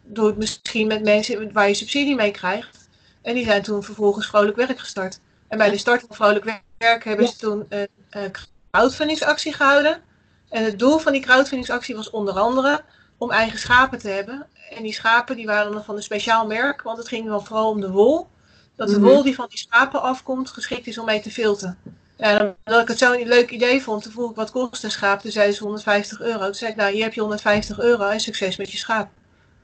doe 0.01 0.27
het 0.27 0.37
misschien 0.37 0.87
met 0.87 1.03
mensen 1.03 1.53
waar 1.53 1.67
je 1.67 1.73
subsidie 1.73 2.15
mee 2.15 2.31
krijgt. 2.31 2.89
En 3.21 3.33
die 3.33 3.45
zijn 3.45 3.61
toen 3.61 3.83
vervolgens 3.83 4.27
vrolijk 4.27 4.57
werk 4.57 4.79
gestart. 4.79 5.19
En 5.47 5.57
bij 5.57 5.69
de 5.69 5.77
start 5.77 6.03
van 6.07 6.15
vrolijk 6.15 6.61
werk 6.77 7.03
hebben 7.03 7.25
ja. 7.25 7.31
ze 7.31 7.37
toen 7.37 7.65
een, 7.69 7.87
een 8.09 8.31
crowdfundingsactie 8.77 9.53
gehouden. 9.53 10.01
En 10.49 10.63
het 10.63 10.79
doel 10.79 10.97
van 10.97 11.11
die 11.11 11.21
crowdfundingsactie 11.21 11.95
was 11.95 12.09
onder 12.09 12.33
andere 12.33 12.83
om 13.17 13.31
eigen 13.31 13.59
schapen 13.59 13.99
te 13.99 14.09
hebben. 14.09 14.47
En 14.69 14.83
die 14.83 14.93
schapen 14.93 15.35
die 15.35 15.45
waren 15.45 15.71
dan 15.71 15.83
van 15.83 15.95
een 15.95 16.03
speciaal 16.03 16.47
merk, 16.47 16.81
want 16.81 16.97
het 16.97 17.07
ging 17.07 17.27
dan 17.27 17.45
vooral 17.45 17.69
om 17.69 17.81
de 17.81 17.91
wol. 17.91 18.27
Dat 18.75 18.87
de 18.87 18.93
-hmm. 18.93 19.03
wol 19.03 19.23
die 19.23 19.35
van 19.35 19.45
die 19.49 19.57
schapen 19.57 20.01
afkomt 20.01 20.49
geschikt 20.49 20.87
is 20.87 20.97
om 20.97 21.05
mee 21.05 21.21
te 21.21 21.31
filten. 21.31 21.77
Ja, 22.17 22.55
omdat 22.65 22.81
ik 22.81 22.87
het 22.87 22.97
zo'n 22.97 23.27
leuk 23.27 23.51
idee 23.51 23.81
vond, 23.81 24.03
toen 24.03 24.11
vroeg 24.11 24.29
ik 24.29 24.35
wat 24.35 24.51
kost 24.51 24.83
een 24.83 24.91
schaap. 24.91 25.19
Toen 25.19 25.31
zei 25.31 25.51
ze 25.51 25.63
150 25.63 26.21
euro. 26.21 26.45
Toen 26.45 26.53
zei 26.53 26.71
ik, 26.71 26.77
nou 26.77 26.93
hier 26.93 27.03
heb 27.03 27.13
je 27.13 27.21
150 27.21 27.79
euro 27.79 28.07
en 28.07 28.19
succes 28.19 28.57
met 28.57 28.71
je 28.71 28.77
schaap. 28.77 29.09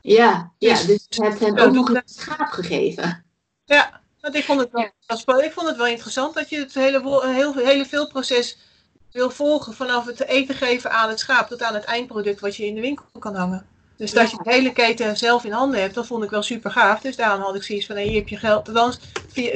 Ja, 0.01 0.51
ja 0.57 0.73
dus, 0.73 0.85
dus 0.85 1.05
je 1.09 1.23
hebt 1.23 1.39
hem 1.39 1.57
ook 1.57 1.73
nog 1.73 1.89
een 1.89 2.01
schaap 2.05 2.49
gegeven. 2.49 3.25
Ja, 3.65 4.01
want 4.21 4.35
ik 4.35 4.43
vond 4.43 4.59
het 4.59 4.71
wel, 5.25 5.41
ik 5.41 5.51
vond 5.51 5.67
het 5.67 5.77
wel 5.77 5.87
interessant 5.87 6.33
dat 6.33 6.49
je 6.49 6.59
het 6.59 6.73
hele, 6.73 7.27
heel, 7.33 7.53
hele 7.53 7.85
veel 7.85 8.07
proces 8.07 8.57
wil 9.11 9.29
volgen. 9.29 9.73
Vanaf 9.73 10.05
het 10.05 10.25
eten 10.25 10.55
geven 10.55 10.91
aan 10.91 11.09
het 11.09 11.19
schaap 11.19 11.47
tot 11.47 11.61
aan 11.61 11.73
het 11.73 11.83
eindproduct 11.83 12.39
wat 12.39 12.55
je 12.55 12.65
in 12.65 12.75
de 12.75 12.81
winkel 12.81 13.05
kan 13.19 13.35
hangen. 13.35 13.65
Dus 13.97 14.13
dat 14.13 14.31
je 14.31 14.39
de 14.43 14.51
hele 14.51 14.73
keten 14.73 15.17
zelf 15.17 15.43
in 15.43 15.51
handen 15.51 15.81
hebt, 15.81 15.93
dat 15.93 16.07
vond 16.07 16.23
ik 16.23 16.29
wel 16.29 16.41
super 16.41 16.71
gaaf. 16.71 17.01
Dus 17.01 17.15
daarom 17.15 17.41
had 17.41 17.55
ik 17.55 17.63
zoiets 17.63 17.85
van, 17.85 17.95
hier 17.95 18.15
heb 18.15 18.27
je 18.27 18.37
geld. 18.37 18.67
Althans, 18.67 18.99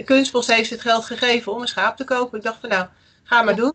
Kunstbos 0.06 0.48
heeft 0.48 0.70
het 0.70 0.82
geld 0.82 1.06
gegeven 1.06 1.52
om 1.52 1.62
een 1.62 1.68
schaap 1.68 1.98
te 1.98 2.04
kopen. 2.04 2.38
Ik 2.38 2.44
dacht 2.44 2.60
van, 2.60 2.70
nou, 2.70 2.88
ga 3.24 3.42
maar 3.42 3.56
doen. 3.56 3.74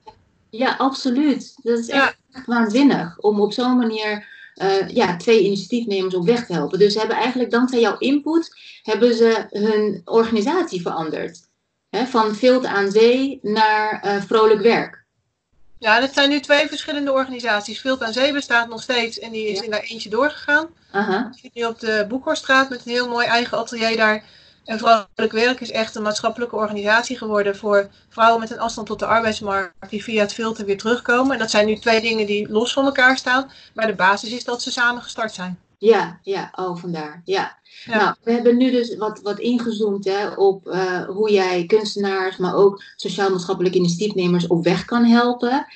Ja, 0.50 0.75
absoluut. 0.76 1.54
Dat 1.62 1.78
is 1.78 1.88
echt 1.88 2.18
waanzinnig 2.47 3.18
om 3.18 3.40
op 3.40 3.52
zo'n 3.52 3.76
manier 3.76 4.26
uh, 4.62 4.88
ja, 4.88 5.16
twee 5.16 5.44
initiatiefnemers 5.44 6.14
op 6.14 6.26
weg 6.26 6.47
te 6.47 6.52
helpen. 6.52 6.78
Dus 6.78 6.92
ze 6.92 6.99
hebben 6.99 7.16
eigenlijk 7.16 7.50
dankzij 7.50 7.80
jouw 7.80 7.99
input, 7.99 8.56
hebben 8.82 9.14
ze 9.14 9.47
hun 9.50 10.00
organisatie 10.04 10.82
veranderd. 10.82 11.49
van 11.90 12.35
Vilt 12.35 12.66
aan 12.66 12.90
Zee 12.90 13.38
naar 13.42 14.04
uh, 14.04 14.23
Vrolijk 14.23 14.61
Werk. 14.61 15.06
Ja, 15.78 16.00
dat 16.00 16.14
zijn 16.14 16.28
nu 16.28 16.40
twee 16.40 16.68
verschillende 16.68 17.12
organisaties. 17.12 17.80
Vilt 17.80 18.02
aan 18.02 18.12
Zee 18.12 18.32
bestaat 18.32 18.68
nog 18.68 18.82
steeds 18.82 19.18
en 19.18 19.32
die 19.32 19.49
is 19.49 19.61
in 19.61 19.70
daar 19.70 19.80
eentje 19.80 20.08
doorgegaan. 20.08 20.66
Uh 20.94 21.25
zit 21.42 21.54
nu 21.54 21.64
op 21.64 21.80
de 21.80 22.04
Boekhorststraat 22.08 22.68
met 22.68 22.82
een 22.85 22.92
heel 22.92 23.08
mooi 23.08 23.26
eigen 23.26 23.58
atelier 23.58 23.97
daar. 23.97 24.25
En 24.64 24.78
Vrouwelijk 24.78 25.32
Werk 25.32 25.61
is 25.61 25.70
echt 25.70 25.94
een 25.94 26.02
maatschappelijke 26.02 26.56
organisatie 26.56 27.18
geworden 27.18 27.56
voor 27.56 27.88
vrouwen 28.08 28.40
met 28.40 28.50
een 28.50 28.58
afstand 28.58 28.87
tot 28.87 28.99
de 28.99 29.06
arbeidsmarkt 29.06 29.90
die 29.90 30.02
via 30.02 30.20
het 30.20 30.35
filter 30.35 30.64
weer 30.64 30.78
terugkomen. 30.78 31.32
En 31.32 31.38
dat 31.38 31.50
zijn 31.50 31.66
nu 31.66 31.76
twee 31.76 32.00
dingen 32.00 32.26
die 32.26 32.49
los 32.49 32.73
van 32.73 32.85
elkaar 32.85 33.16
staan. 33.16 33.50
Maar 33.75 33.87
de 33.87 33.94
basis 33.94 34.30
is 34.30 34.44
dat 34.44 34.62
ze 34.62 34.70
samen 34.70 35.02
gestart 35.02 35.32
zijn. 35.32 35.58
Ja, 35.78 36.18
ja, 36.23 36.52
oh 36.52 36.76
vandaar. 36.76 37.23
Ja. 37.25 37.58
Nou, 37.87 38.14
we 38.23 38.32
hebben 38.32 38.56
nu 38.56 38.70
dus 38.70 38.97
wat, 38.97 39.20
wat 39.23 39.38
ingezoomd 39.38 40.04
hè, 40.04 40.28
op 40.28 40.66
uh, 40.66 41.04
hoe 41.04 41.30
jij 41.30 41.66
kunstenaars, 41.66 42.37
maar 42.37 42.54
ook 42.54 42.82
sociaal-maatschappelijke 42.97 43.78
initiatiefnemers 43.78 44.47
op 44.47 44.64
weg 44.64 44.85
kan 44.85 45.04
helpen. 45.04 45.66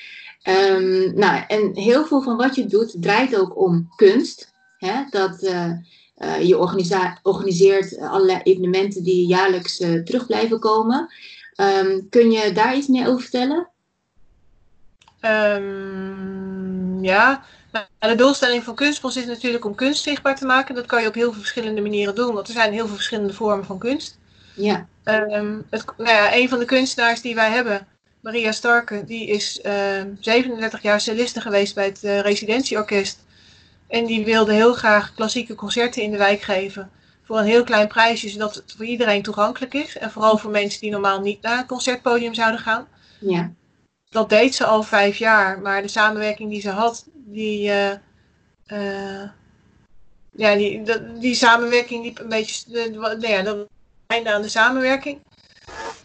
Um, 0.49 1.15
nou, 1.15 1.43
en 1.49 1.71
heel 1.75 2.05
veel 2.05 2.23
van 2.23 2.37
wat 2.37 2.55
je 2.55 2.67
doet 2.67 3.03
draait 3.03 3.37
ook 3.37 3.59
om 3.59 3.89
kunst. 3.97 4.53
Hè? 4.79 5.05
Dat, 5.11 5.43
uh, 5.43 5.71
uh, 6.19 6.43
je 6.43 6.59
organiseert 7.23 7.99
allerlei 7.99 8.41
evenementen 8.43 9.03
die 9.03 9.27
jaarlijks 9.27 9.77
terug 9.77 10.27
blijven 10.27 10.61
komen. 10.61 11.13
Um, 11.57 12.09
kun 12.09 12.31
je 12.31 12.53
daar 12.53 12.77
iets 12.77 12.87
meer 12.87 13.09
over 13.09 13.21
vertellen? 13.21 13.72
Um, 15.25 17.05
ja, 17.05 17.43
de 17.99 18.15
doelstelling 18.15 18.65
van 18.65 18.75
Kunstbos 18.75 19.17
is 19.17 19.27
natuurlijk 19.27 19.65
om 19.65 19.75
kunst 19.75 20.03
zichtbaar 20.03 20.37
te 20.37 20.47
maken. 20.47 20.75
Dat 20.75 20.87
kan 20.87 21.03
je 21.03 21.09
op 21.09 21.15
heel 21.15 21.31
veel 21.31 21.41
verschillende 21.41 21.81
manieren 21.81 22.15
doen, 22.15 22.35
want 22.35 22.49
er 22.49 22.55
zijn 22.55 22.73
heel 22.73 22.87
veel 22.87 22.95
verschillende 22.95 23.33
vormen 23.33 23.65
van 23.65 23.79
kunst. 23.79 24.19
Ja. 24.55 24.87
Um, 25.05 25.67
het, 25.71 25.85
nou 25.97 26.11
ja, 26.11 26.35
een 26.35 26.49
van 26.49 26.59
de 26.59 26.65
kunstenaars 26.65 27.21
die 27.21 27.35
wij 27.35 27.51
hebben, 27.51 27.87
Maria 28.23 28.53
Starke, 28.53 29.05
die 29.05 29.27
is 29.27 29.53
37 29.53 30.73
ehm, 30.73 30.89
jaar 30.89 31.01
celliste 31.01 31.41
geweest 31.41 31.75
bij 31.75 31.85
het 31.85 32.03
uh, 32.05 32.21
residentieorkest. 32.21 33.25
En 33.89 34.07
die 34.07 34.25
wilde 34.25 34.53
heel 34.53 34.75
graag 34.75 35.15
klassieke 35.15 35.55
concerten 35.55 36.03
in 36.03 36.11
de 36.11 36.17
wijk 36.17 36.41
geven. 36.41 36.91
Voor 37.23 37.39
een 37.39 37.45
heel 37.45 37.65
klein 37.65 37.89
prijsje, 37.89 38.29
zodat 38.29 38.55
het 38.55 38.75
voor 38.77 38.85
iedereen 38.85 39.23
toegankelijk 39.23 39.75
is. 39.75 39.99
En 39.99 40.11
vooral 40.11 40.39
voor 40.39 40.51
mensen 40.51 40.81
die 40.81 40.91
normaal 40.91 41.21
niet 41.21 41.43
naar 41.43 41.59
een 41.59 41.67
concertpodium 41.67 42.35
zouden 42.35 42.61
gaan. 42.61 42.87
Ja. 43.21 43.53
Dat 44.13 44.29
deed 44.29 44.55
ze 44.55 44.65
al 44.65 44.83
vijf 44.83 45.17
jaar, 45.17 45.61
maar 45.61 45.83
de 45.83 45.89
samenwerking 45.89 46.51
die 46.51 46.61
ze 46.61 46.71
had, 46.71 47.05
die, 47.15 47.69
uh, 47.69 47.91
uh, 48.67 49.23
ja, 50.31 50.55
die, 50.55 50.83
die, 50.83 51.19
die, 51.19 51.35
samenwerking 51.35 52.05
liep 52.05 52.19
een 52.19 52.29
beetje, 52.29 52.91
nou 52.91 53.21
ja, 53.21 53.43
dat 53.43 53.67
einde 54.07 54.33
aan 54.33 54.43
de 54.43 54.49
samenwerking. 54.49 55.21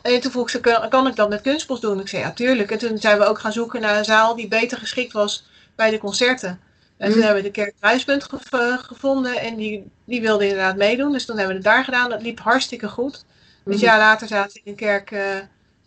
En 0.02 0.22
toen 0.22 0.32
vroeg 0.32 0.50
ze, 0.50 0.60
kan, 0.60 0.90
kan 0.90 1.08
ik 1.08 1.16
dat 1.16 1.30
met 1.30 1.42
kunstbos 1.42 1.80
doen? 1.80 2.00
Ik 2.00 2.08
zei, 2.08 2.22
ja, 2.22 2.32
tuurlijk. 2.32 2.72
En 2.72 2.78
toen 2.78 2.98
zijn 2.98 3.18
we 3.18 3.26
ook 3.26 3.40
gaan 3.40 3.52
zoeken 3.52 3.82
naar 3.82 3.98
een 3.98 4.06
zaal 4.06 4.36
die 4.36 4.48
beter 4.48 4.78
geschikt 4.78 5.12
was 5.12 5.48
bij 5.76 5.90
de 5.90 5.98
concerten. 5.98 6.60
En 6.98 7.10
toen 7.10 7.18
mm. 7.18 7.24
hebben 7.24 7.44
we 7.44 7.50
de 7.50 7.56
kerk 7.56 7.74
Kruispunt 7.80 8.28
gevonden 8.82 9.40
en 9.40 9.56
die, 9.56 9.92
die 10.06 10.22
wilde 10.22 10.44
inderdaad 10.44 10.78
meedoen. 10.78 11.12
Dus 11.12 11.26
toen 11.26 11.38
hebben 11.38 11.56
we 11.56 11.62
het 11.62 11.74
daar 11.74 11.84
gedaan. 11.84 12.10
Dat 12.10 12.22
liep 12.22 12.40
hartstikke 12.40 12.88
goed. 12.88 13.26
Een 13.66 13.78
jaar 13.78 13.98
later 13.98 14.28
zaten 14.28 14.54
we 14.54 14.62
in 14.64 14.72
de 14.72 14.78
kerk, 14.78 15.12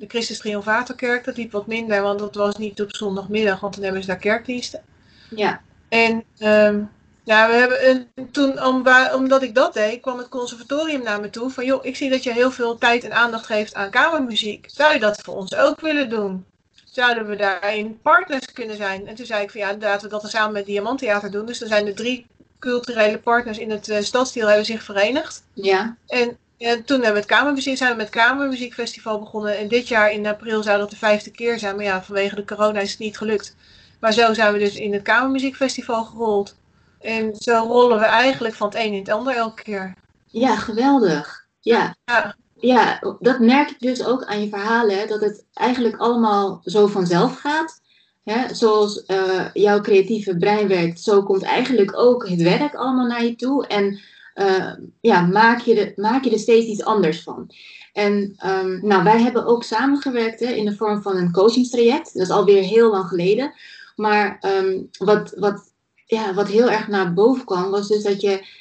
de 0.01 0.07
Christus 0.09 0.39
Triumvatorkerk. 0.39 1.25
Dat 1.25 1.37
liep 1.37 1.53
wat 1.53 1.67
minder, 1.67 2.03
want 2.03 2.19
dat 2.19 2.35
was 2.35 2.57
niet 2.57 2.81
op 2.81 2.97
zondagmiddag, 2.97 3.61
want 3.61 3.75
dan 3.75 3.83
hebben 3.83 4.01
ze 4.03 4.09
daar 4.09 4.17
kerkdiensten. 4.17 4.83
Ja. 5.31 5.61
En 5.89 6.25
um, 6.39 6.91
ja, 7.25 7.49
we 7.49 7.55
hebben 7.55 7.89
een, 7.89 8.31
toen, 8.31 8.65
om, 8.65 8.87
omdat 9.15 9.43
ik 9.43 9.55
dat 9.55 9.75
deed, 9.75 10.01
kwam 10.01 10.19
het 10.19 10.29
conservatorium 10.29 11.03
naar 11.03 11.21
me 11.21 11.31
toe 11.31 11.51
van 11.51 11.65
joh, 11.65 11.85
ik 11.85 11.97
zie 11.97 12.11
dat 12.11 12.23
je 12.23 12.33
heel 12.33 12.51
veel 12.51 12.79
tijd 12.79 13.05
en 13.05 13.13
aandacht 13.13 13.47
geeft 13.47 13.75
aan 13.75 13.91
kamermuziek. 13.91 14.65
Zou 14.69 14.93
je 14.93 15.01
dat 15.01 15.21
voor 15.21 15.37
ons 15.37 15.55
ook 15.55 15.81
willen 15.81 16.11
doen? 16.11 16.45
Zouden 16.85 17.27
we 17.27 17.37
daarin 17.37 18.01
partners 18.03 18.53
kunnen 18.53 18.77
zijn? 18.77 19.07
En 19.07 19.15
toen 19.15 19.27
zei 19.27 19.43
ik 19.43 19.51
van 19.51 19.61
ja, 19.61 19.77
laten 19.79 20.03
we 20.03 20.09
dat 20.09 20.21
dan 20.21 20.31
samen 20.31 20.53
met 20.53 20.67
Diamanttheater 20.67 21.31
doen. 21.31 21.47
Dus 21.47 21.61
er 21.61 21.69
zijn 21.69 21.85
de 21.85 21.95
drie 21.95 22.27
culturele 22.59 23.19
partners 23.19 23.59
in 23.59 23.71
het 23.71 23.89
uh, 23.89 24.01
stadsdeel 24.01 24.47
hebben 24.47 24.67
zich 24.67 24.83
verenigd. 24.83 25.45
Ja. 25.53 25.97
En 26.07 26.37
ja, 26.61 26.75
toen 26.85 26.97
hebben 26.97 27.13
we 27.13 27.19
het 27.19 27.27
Kamermuziek, 27.27 27.77
zijn 27.77 27.91
we 27.91 27.97
met 27.97 28.07
het 28.07 28.15
Kamermuziekfestival 28.15 29.19
begonnen. 29.19 29.59
En 29.59 29.69
dit 29.69 29.89
jaar 29.89 30.13
in 30.13 30.27
april 30.27 30.63
zou 30.63 30.79
dat 30.79 30.91
de 30.91 30.97
vijfde 30.97 31.31
keer 31.31 31.59
zijn. 31.59 31.77
Maar 31.77 31.85
ja, 31.85 32.03
vanwege 32.03 32.35
de 32.35 32.45
corona 32.45 32.81
is 32.81 32.91
het 32.91 32.99
niet 32.99 33.17
gelukt. 33.17 33.57
Maar 34.01 34.13
zo 34.13 34.35
zijn 34.35 34.53
we 34.53 34.59
dus 34.59 34.75
in 34.77 34.93
het 34.93 35.03
Kamermuziekfestival 35.03 36.05
gerold. 36.05 36.57
En 37.01 37.35
zo 37.37 37.53
rollen 37.53 37.99
we 37.99 38.05
eigenlijk 38.05 38.55
van 38.55 38.67
het 38.69 38.77
een 38.77 38.93
in 38.93 38.99
het 38.99 39.09
ander 39.09 39.37
elke 39.37 39.63
keer. 39.63 39.95
Ja, 40.27 40.57
geweldig. 40.57 41.47
Ja. 41.61 41.95
ja. 42.05 42.37
ja 42.57 42.99
dat 43.21 43.39
merk 43.39 43.71
ik 43.71 43.79
dus 43.79 44.05
ook 44.05 44.25
aan 44.25 44.41
je 44.41 44.49
verhalen, 44.49 45.09
dat 45.09 45.21
het 45.21 45.45
eigenlijk 45.53 45.97
allemaal 45.97 46.61
zo 46.65 46.87
vanzelf 46.87 47.41
gaat. 47.41 47.81
Hè? 48.25 48.55
Zoals 48.55 49.05
uh, 49.07 49.47
jouw 49.53 49.81
creatieve 49.81 50.37
brein 50.37 50.69
werkt, 50.69 51.01
zo 51.01 51.23
komt 51.23 51.43
eigenlijk 51.43 51.99
ook 51.99 52.29
het 52.29 52.43
werk 52.43 52.75
allemaal 52.75 53.07
naar 53.07 53.25
je 53.25 53.37
toe. 53.37 53.67
En 53.67 54.01
uh, 54.35 54.73
ja, 55.01 55.21
maak 55.21 55.61
je, 55.61 55.81
er, 55.81 55.93
maak 55.97 56.25
je 56.25 56.31
er 56.31 56.39
steeds 56.39 56.67
iets 56.67 56.85
anders 56.85 57.23
van. 57.23 57.51
En 57.93 58.37
um, 58.47 58.87
nou, 58.87 59.05
wij 59.05 59.21
hebben 59.21 59.47
ook 59.47 59.65
samengewerkt 59.65 60.41
hè, 60.41 60.47
in 60.47 60.65
de 60.65 60.77
vorm 60.77 61.03
van 61.03 61.17
een 61.17 61.33
coachingstraject. 61.33 62.15
Dat 62.15 62.23
is 62.23 62.31
alweer 62.31 62.63
heel 62.63 62.91
lang 62.91 63.09
geleden. 63.09 63.53
Maar 63.97 64.43
um, 64.47 64.89
wat, 64.99 65.35
wat, 65.37 65.73
ja, 66.07 66.35
wat 66.35 66.49
heel 66.49 66.71
erg 66.71 66.89
naar 66.89 67.13
boven 67.13 67.45
kwam, 67.45 67.71
was 67.71 67.89
dus 67.89 68.03
dat 68.03 68.21
je 68.21 68.59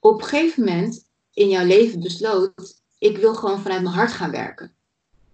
op 0.00 0.22
een 0.22 0.28
gegeven 0.28 0.64
moment 0.64 1.04
in 1.32 1.48
jouw 1.48 1.66
leven 1.66 2.00
besloot: 2.00 2.52
ik 2.98 3.18
wil 3.18 3.34
gewoon 3.34 3.60
vanuit 3.60 3.82
mijn 3.82 3.94
hart 3.94 4.12
gaan 4.12 4.30
werken. 4.30 4.72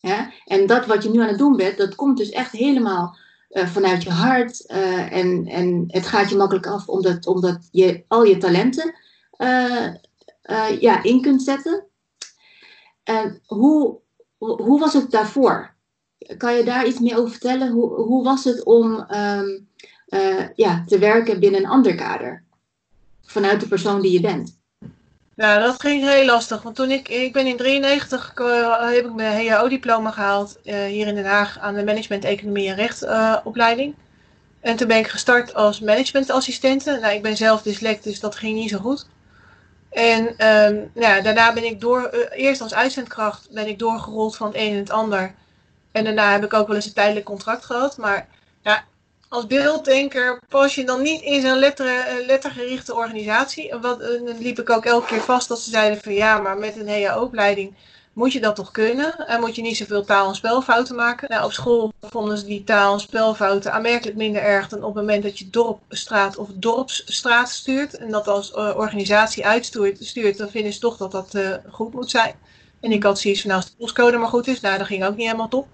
Ja? 0.01 0.33
En 0.45 0.67
dat 0.67 0.87
wat 0.87 1.03
je 1.03 1.11
nu 1.11 1.21
aan 1.21 1.29
het 1.29 1.39
doen 1.39 1.57
bent, 1.57 1.77
dat 1.77 1.95
komt 1.95 2.17
dus 2.17 2.31
echt 2.31 2.53
helemaal 2.53 3.17
uh, 3.55 3.67
vanuit 3.67 4.03
je 4.03 4.11
hart. 4.11 4.71
Uh, 4.71 5.13
en, 5.13 5.47
en 5.47 5.85
het 5.87 6.07
gaat 6.07 6.31
je 6.31 6.37
makkelijk 6.37 6.67
af 6.67 6.89
omdat, 6.89 7.27
omdat 7.27 7.69
je 7.71 8.05
al 8.09 8.25
je 8.25 8.37
talenten 8.37 8.95
uh, 9.39 10.81
ja, 10.81 11.03
in 11.03 11.23
kunt 11.23 11.43
zetten. 11.43 11.85
En 13.03 13.41
hoe, 13.47 13.99
hoe 14.39 14.81
was 14.81 14.93
het 14.93 15.11
daarvoor? 15.11 15.75
Kan 16.37 16.57
je 16.57 16.65
daar 16.65 16.87
iets 16.87 16.99
meer 16.99 17.19
over 17.19 17.31
vertellen? 17.31 17.73
Hoe, 17.73 17.95
hoe 17.95 18.25
was 18.25 18.45
het 18.45 18.65
om 18.65 19.07
uh, 20.09 20.49
ja, 20.55 20.85
te 20.87 20.99
werken 20.99 21.41
binnen 21.41 21.61
een 21.61 21.69
ander 21.71 21.95
kader? 21.95 22.45
Vanuit 23.23 23.61
de 23.61 23.69
persoon 23.69 24.01
die 24.01 24.13
je 24.13 24.21
bent. 24.21 24.63
Ja, 25.37 25.59
dat 25.59 25.81
ging 25.81 26.03
heel 26.03 26.25
lastig. 26.25 26.63
Want 26.63 26.77
toen 26.77 26.91
ik, 26.91 27.09
ik 27.09 27.33
ben 27.33 27.47
in 27.47 27.57
93 27.57 28.33
uh, 28.37 28.91
heb 28.91 29.05
ik 29.05 29.15
mijn 29.15 29.49
HAO-diploma 29.49 30.11
gehaald 30.11 30.59
uh, 30.65 30.85
hier 30.85 31.07
in 31.07 31.15
Den 31.15 31.25
Haag 31.25 31.59
aan 31.59 31.75
de 31.75 31.85
Management 31.85 32.25
Economie 32.25 32.69
en 32.69 32.75
Rechtopleiding. 32.75 33.95
en 34.61 34.77
toen 34.77 34.89
ben 34.89 34.99
ik 34.99 35.07
gestart 35.09 35.55
als 35.55 35.81
managementassistente. 35.81 36.99
Nou, 37.01 37.15
ik 37.15 37.23
ben 37.23 37.37
zelf 37.37 37.63
dyslect, 37.63 38.05
dus 38.05 38.21
dat 38.21 38.37
ging 38.37 38.55
niet 38.55 38.71
zo 38.71 38.79
goed. 38.79 39.07
En 39.91 40.47
um, 40.47 40.91
ja, 40.95 41.21
daarna 41.21 41.53
ben 41.53 41.65
ik 41.65 41.81
door, 41.81 42.09
eerst 42.31 42.61
als 42.61 42.75
uitzendkracht 42.75 43.49
ben 43.51 43.69
ik 43.69 43.79
doorgerold 43.79 44.37
van 44.37 44.47
het 44.47 44.57
een 44.57 44.73
en 44.73 44.79
het 44.79 44.91
ander. 44.91 45.35
En 45.93 46.05
daarna 46.05 46.33
heb 46.33 46.45
ik 46.45 46.55
ook 46.55 46.67
wel 46.67 46.77
eens 46.77 46.87
een 46.87 46.93
tijdelijk 46.93 47.27
contract 47.27 47.65
gehad. 47.65 47.97
Maar 47.97 48.29
als 49.35 49.47
beelddenker 49.47 50.41
pas 50.49 50.75
je 50.75 50.85
dan 50.85 51.03
niet 51.03 51.23
in 51.23 51.41
zo'n 51.41 51.59
letter, 51.59 51.87
eh, 51.87 52.27
lettergerichte 52.27 52.95
organisatie. 52.95 53.75
Wat, 53.81 54.01
dan 54.01 54.39
liep 54.39 54.59
ik 54.59 54.71
ook 54.71 54.85
elke 54.85 55.07
keer 55.07 55.21
vast 55.21 55.49
dat 55.49 55.61
ze 55.61 55.71
zeiden 55.71 56.03
van 56.03 56.15
ja, 56.15 56.39
maar 56.39 56.59
met 56.59 56.77
een 56.77 56.89
HEA-opleiding 56.89 57.75
moet 58.13 58.33
je 58.33 58.41
dat 58.41 58.57
toch 58.57 58.71
kunnen? 58.71 59.27
En 59.27 59.41
moet 59.41 59.57
je 59.57 59.63
niet 59.63 59.77
zoveel 59.77 60.05
taal- 60.05 60.29
en 60.29 60.35
spelfouten 60.35 60.95
maken? 60.97 61.29
Nou, 61.31 61.45
op 61.45 61.53
school 61.53 61.93
vonden 62.01 62.39
ze 62.39 62.45
die 62.45 62.65
taal- 62.65 62.93
en 62.93 63.01
spelfouten 63.01 63.73
aanmerkelijk 63.73 64.17
minder 64.17 64.43
erg 64.43 64.69
dan 64.69 64.79
op 64.79 64.95
het 64.95 65.05
moment 65.05 65.23
dat 65.23 65.39
je 65.39 65.51
dorpstraat 65.51 66.37
of 66.37 66.49
dorpsstraat 66.55 67.49
stuurt. 67.49 67.97
En 67.97 68.11
dat 68.11 68.29
als 68.29 68.53
uh, 68.53 68.73
organisatie 68.77 69.47
uitstuurt, 69.47 70.05
stuurt, 70.05 70.39
dan 70.39 70.51
vinden 70.51 70.73
ze 70.73 70.81
toch 70.81 70.97
dat 70.97 71.13
dat 71.13 71.39
goed 71.71 71.93
moet 71.93 72.11
zijn. 72.11 72.35
En 72.81 72.93
ik 72.93 73.03
had 73.03 73.19
zoiets 73.19 73.41
van, 73.41 73.51
nou, 73.51 73.63
als 73.63 73.71
de 73.71 73.77
postcode 73.79 74.17
maar 74.17 74.29
goed 74.29 74.47
is, 74.47 74.61
nou, 74.61 74.79
dat 74.79 74.87
ging 74.87 75.05
ook 75.05 75.17
niet 75.17 75.27
helemaal 75.27 75.49
top. 75.49 75.67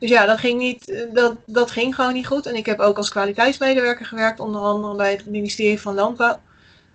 Dus 0.00 0.10
ja, 0.10 0.26
dat 0.26 0.38
ging, 0.38 0.58
niet, 0.58 1.06
dat, 1.12 1.36
dat 1.46 1.70
ging 1.70 1.94
gewoon 1.94 2.12
niet 2.12 2.26
goed. 2.26 2.46
En 2.46 2.54
ik 2.54 2.66
heb 2.66 2.80
ook 2.80 2.96
als 2.96 3.08
kwaliteitsmedewerker 3.08 4.06
gewerkt, 4.06 4.40
onder 4.40 4.60
andere 4.60 4.96
bij 4.96 5.10
het 5.10 5.26
ministerie 5.26 5.80
van 5.80 5.94
Landbouw. 5.94 6.40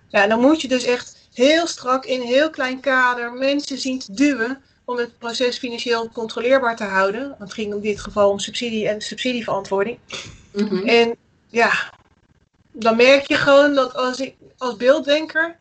Ja, 0.08 0.28
dan 0.28 0.40
moet 0.40 0.62
je 0.62 0.68
dus 0.68 0.84
echt 0.84 1.18
heel 1.34 1.68
strak 1.68 2.06
in 2.06 2.22
een 2.22 2.28
heel 2.28 2.50
klein 2.50 2.80
kader 2.80 3.34
mensen 3.34 3.78
zien 3.78 4.00
te 4.00 4.14
duwen 4.14 4.62
om 4.86 4.98
het 4.98 5.18
proces 5.18 5.58
financieel 5.58 6.10
controleerbaar 6.10 6.76
te 6.76 6.84
houden. 6.84 7.36
Het 7.40 7.54
ging 7.54 7.74
in 7.74 7.82
dit 7.82 8.00
geval 8.00 8.30
om 8.30 8.40
subsidie 8.40 8.88
en 8.88 9.02
subsidieverantwoording. 9.02 9.98
Mhm. 10.54 10.88
En 10.88 11.16
ja, 11.50 11.72
dan 12.72 12.96
merk 12.96 13.28
je 13.28 13.36
gewoon 13.36 13.74
dat 13.74 13.96
als 13.96 14.20
ik 14.20 14.36
als 14.58 14.76
beelddenker 14.76 15.58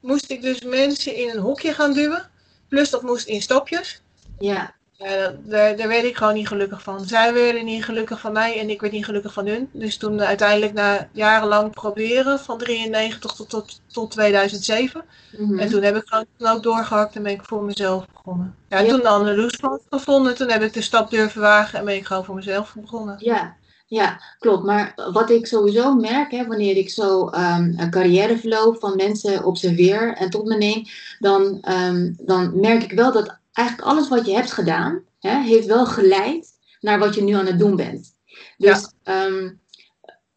moest 0.00 0.30
ik 0.30 0.42
dus 0.42 0.62
mensen 0.62 1.14
in 1.14 1.28
een 1.28 1.38
hokje 1.38 1.74
gaan 1.74 1.92
duwen. 1.92 2.30
Plus 2.68 2.90
dat 2.90 3.02
moest 3.02 3.26
in 3.26 3.42
stapjes. 3.42 4.00
Ja, 4.38 4.74
Ja, 4.98 5.16
dat- 5.16 5.34
daar, 5.50 5.76
daar 5.76 5.88
werd 5.88 6.04
ik 6.04 6.16
gewoon 6.16 6.34
niet 6.34 6.48
gelukkig 6.48 6.82
van. 6.82 7.04
Zij 7.04 7.32
werden 7.34 7.64
niet 7.64 7.84
gelukkig 7.84 8.20
van 8.20 8.32
mij 8.32 8.60
en 8.60 8.70
ik 8.70 8.80
werd 8.80 8.92
niet 8.92 9.04
gelukkig 9.04 9.32
van 9.32 9.46
hun. 9.46 9.68
Dus 9.72 9.96
toen 9.96 10.20
eh, 10.20 10.26
uiteindelijk 10.26 10.72
na 10.72 11.08
jarenlang 11.12 11.70
proberen, 11.70 12.38
van 12.38 12.58
93 12.58 13.32
tot, 13.32 13.48
tot, 13.48 13.80
tot 13.86 14.10
2007. 14.10 15.04
mhm. 15.38 15.58
En 15.58 15.68
toen 15.68 15.82
heb 15.82 15.96
ik 15.96 16.02
gewoon 16.06 16.24
toen 16.36 16.48
ook 16.48 16.62
doorgehakt 16.62 17.16
en 17.16 17.22
ben 17.22 17.32
ik 17.32 17.44
voor 17.44 17.62
mezelf 17.64 18.06
begonnen. 18.12 18.54
Ja, 18.68 18.78
Ja. 18.78 18.88
toen 18.88 19.24
de 19.24 19.80
gevonden, 19.90 20.34
toen 20.34 20.50
heb 20.50 20.62
ik 20.62 20.72
de 20.72 20.82
stap 20.82 21.10
durven 21.10 21.40
wagen 21.40 21.78
en 21.78 21.84
ben 21.84 21.94
ik 21.94 22.06
gewoon 22.06 22.24
voor 22.24 22.34
mezelf 22.34 22.74
begonnen. 22.80 23.16
Ja, 23.18 23.56
ja, 23.86 24.20
klopt. 24.38 24.64
Maar 24.64 24.92
wat 25.12 25.30
ik 25.30 25.46
sowieso 25.46 25.94
merk, 25.94 26.30
hè, 26.30 26.46
wanneer 26.46 26.76
ik 26.76 26.90
zo 26.90 27.28
ehm, 27.28 27.72
een 27.76 27.90
carrièreverloop 27.90 28.76
van 28.80 28.96
mensen 28.96 29.44
observeer 29.44 30.14
en 30.14 30.30
tot 30.30 30.44
me 30.44 30.56
neem, 30.56 30.82
dan, 31.18 31.58
ehm, 31.62 32.12
dan 32.18 32.60
merk 32.60 32.82
ik 32.82 32.92
wel 32.92 33.12
dat 33.12 33.38
eigenlijk 33.56 33.88
alles 33.88 34.08
wat 34.08 34.26
je 34.26 34.32
hebt 34.34 34.52
gedaan, 34.52 35.02
hè, 35.20 35.40
heeft 35.42 35.66
wel 35.66 35.86
geleid 35.86 36.58
naar 36.80 36.98
wat 36.98 37.14
je 37.14 37.22
nu 37.22 37.32
aan 37.32 37.46
het 37.46 37.58
doen 37.58 37.76
bent. 37.76 38.14
Dus 38.56 38.92
ehm, 39.02 39.50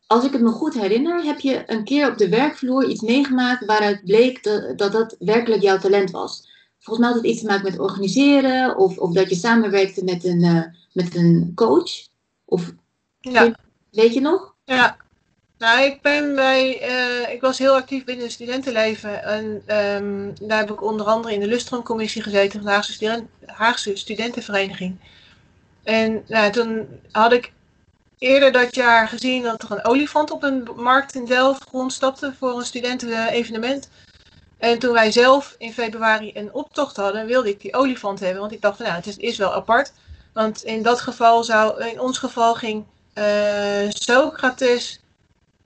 als 0.08 0.26
ik 0.26 0.32
het 0.32 0.42
me 0.42 0.50
goed 0.50 0.74
herinner, 0.74 1.24
heb 1.24 1.40
je 1.40 1.64
een 1.66 1.84
keer 1.84 2.12
op 2.12 2.18
de 2.18 2.30
werkvloer 2.30 2.86
iets 2.86 3.02
meegemaakt 3.02 3.66
waaruit 3.66 4.04
bleek 4.06 4.44
dat 4.44 4.78
dat, 4.78 4.92
dat 4.92 5.16
werkelijk 5.20 5.62
jouw 5.62 5.78
talent 5.78 6.12
was. 6.12 6.48
Volgens 6.80 7.06
mij 7.06 7.14
had 7.14 7.24
het 7.24 7.32
iets 7.32 7.42
te 7.42 7.48
maken 7.48 7.64
met 7.72 7.80
organiseren 7.80 8.78
of, 8.78 8.98
of 8.98 9.14
dat 9.14 9.30
je 9.30 9.36
samenwerkte 9.36 10.04
met 10.04 10.24
een, 10.24 10.44
eh, 10.44 10.64
met 10.94 11.16
een 11.16 11.52
coach. 11.56 11.92
Of 12.46 12.72
Ja, 13.20 13.56
Weet 13.92 14.14
je 14.14 14.22
nog? 14.22 14.56
ja. 14.66 14.98
Nou, 15.60 15.84
ik 15.84 16.02
ben 16.02 16.36
bij, 16.36 16.82
eh, 16.82 17.34
ik 17.34 17.42
was 17.42 17.58
heel 17.58 17.76
actief 17.76 18.04
binnen 18.04 18.24
het 18.24 18.34
studentenleven 18.34 19.24
en 19.24 19.64
ehm, 19.66 20.48
daar 20.48 20.58
heb 20.58 20.72
ik 20.72 20.84
onder 20.84 21.06
andere 21.06 21.34
in 21.34 21.40
de 21.40 21.48
Lustroomcommissie 21.48 22.22
gezeten 22.22 22.52
van 22.52 22.62
de 22.62 22.74
Haagse, 22.74 22.94
Student- 22.94 23.30
Haagse 23.46 23.96
Studentenvereniging. 23.96 25.00
En 25.84 26.24
nou, 26.28 26.52
toen 26.52 26.88
had 27.12 27.32
ik 27.32 27.52
eerder 28.18 28.52
dat 28.52 28.76
jaar 28.76 29.08
gezien 29.08 29.44
dat 29.44 29.64
er 29.64 29.72
een 29.72 29.86
olifant 29.86 30.32
op 30.32 30.44
een 30.44 30.68
markt 30.76 31.16
in 31.16 31.26
Delft 31.26 31.64
rondstapte 31.72 32.34
voor 32.38 32.58
een 32.58 32.66
studentenevenement. 32.66 33.90
En 34.58 34.80
toen 34.80 34.94
wij 34.94 35.12
zelf 35.12 35.56
in 35.58 35.74
februari 35.74 36.32
een 36.34 36.54
optocht 36.54 36.96
hadden, 36.96 37.26
wilde 37.26 37.50
ik 37.50 37.62
die 37.62 37.76
olifant 37.76 38.20
hebben. 38.20 38.40
Want 38.40 38.52
ik 38.52 38.62
dacht 38.62 38.80
nou, 38.80 38.92
het 38.92 39.18
is, 39.18 39.38
wel 39.38 39.54
apart. 39.54 39.94
Want 40.34 40.64
in 40.64 40.82
dat 40.82 41.02
geval 41.02 41.44
zou, 41.44 41.84
in 41.84 42.00
ons 42.00 42.18
geval 42.18 42.56
ging 42.56 42.86
eh, 43.14 43.90
Socrates 43.90 45.00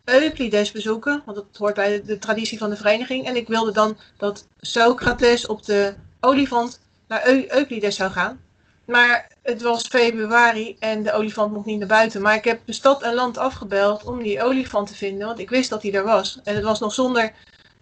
Euclides 0.03 0.71
bezoeken. 0.71 1.21
Want 1.25 1.37
dat 1.37 1.45
hoort 1.57 1.75
bij 1.75 1.91
de, 1.91 2.05
de 2.05 2.19
traditie 2.19 2.57
van 2.57 2.69
de 2.69 2.75
vereniging. 2.75 3.25
En 3.25 3.35
ik 3.35 3.47
wilde 3.47 3.71
dan 3.71 3.97
dat 4.17 4.47
Socrates 4.59 5.45
op 5.45 5.65
de 5.65 5.93
olifant 6.19 6.79
naar 7.07 7.27
Eu- 7.27 7.45
Euclides 7.49 7.95
zou 7.95 8.11
gaan. 8.11 8.41
Maar 8.85 9.27
het 9.43 9.61
was 9.61 9.87
februari 9.87 10.75
en 10.79 11.03
de 11.03 11.13
olifant 11.13 11.53
mocht 11.53 11.65
niet 11.65 11.79
naar 11.79 11.87
buiten. 11.87 12.21
Maar 12.21 12.35
ik 12.35 12.43
heb 12.43 12.61
de 12.65 12.73
stad 12.73 13.01
en 13.01 13.13
land 13.13 13.37
afgebeld 13.37 14.03
om 14.03 14.23
die 14.23 14.43
olifant 14.43 14.87
te 14.87 14.95
vinden. 14.95 15.27
Want 15.27 15.39
ik 15.39 15.49
wist 15.49 15.69
dat 15.69 15.81
hij 15.81 15.93
er 15.93 16.03
was. 16.03 16.39
En 16.43 16.55
het 16.55 16.63
was 16.63 16.79
nog 16.79 16.93
zonder, 16.93 17.31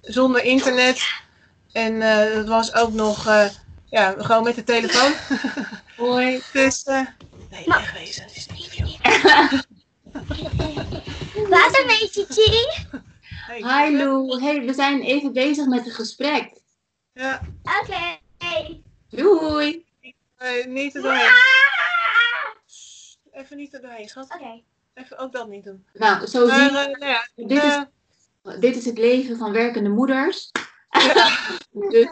zonder 0.01 0.44
internet. 0.44 1.10
En 1.72 2.01
eh, 2.01 2.36
het 2.36 2.48
was 2.48 2.74
ook 2.74 2.94
nog 2.94 3.28
eh, 3.28 3.46
ja, 3.86 4.16
gewoon 4.18 4.44
met 4.44 4.55
de 4.55 4.64
telefoon. 4.64 5.12
Hoi. 5.98 6.42
Dus 6.53 6.84
eh 6.84 7.05
nee, 7.50 7.64
wegwezen. 7.66 8.24
Het 8.24 8.36
is 8.36 8.48
een 8.50 8.55
interview. 8.55 8.90
Wat 11.33 11.77
een 11.79 11.87
beetje 11.87 12.25
tea. 12.27 13.00
Hey, 13.48 13.87
Hi 13.87 13.98
Lou. 13.98 14.41
Hey, 14.41 14.61
we 14.65 14.74
zijn 14.74 15.01
even 15.01 15.33
bezig 15.33 15.65
met 15.65 15.85
een 15.85 15.91
gesprek. 15.91 16.51
Ja, 17.13 17.41
Oké. 17.81 18.20
Doei. 19.09 19.85
eh, 20.37 20.65
niet 20.65 20.96
er 20.96 21.01
doorheen. 21.01 21.29
Even 23.31 23.57
niet 23.57 23.74
er 23.74 23.81
doorheen, 23.81 24.09
schat. 24.09 24.33
Oké. 24.35 24.61
Even 24.94 25.17
ook 25.17 25.31
dat 25.31 25.48
niet 25.48 25.63
doen. 25.63 25.85
Nou, 25.94 26.27
zo 26.27 26.48
Maar, 26.48 26.59
zie 26.59 26.67
eh, 26.77 27.00
nou 27.00 27.05
ja, 27.05 27.27
dit, 27.35 27.63
is, 27.63 27.75
eh, 28.44 28.59
dit 28.59 28.75
is 28.75 28.85
het 28.85 28.98
leven 28.98 29.37
van 29.37 29.51
werkende 29.51 29.89
moeders. 29.89 30.51
ja, 30.89 31.29
Dus, 31.89 32.07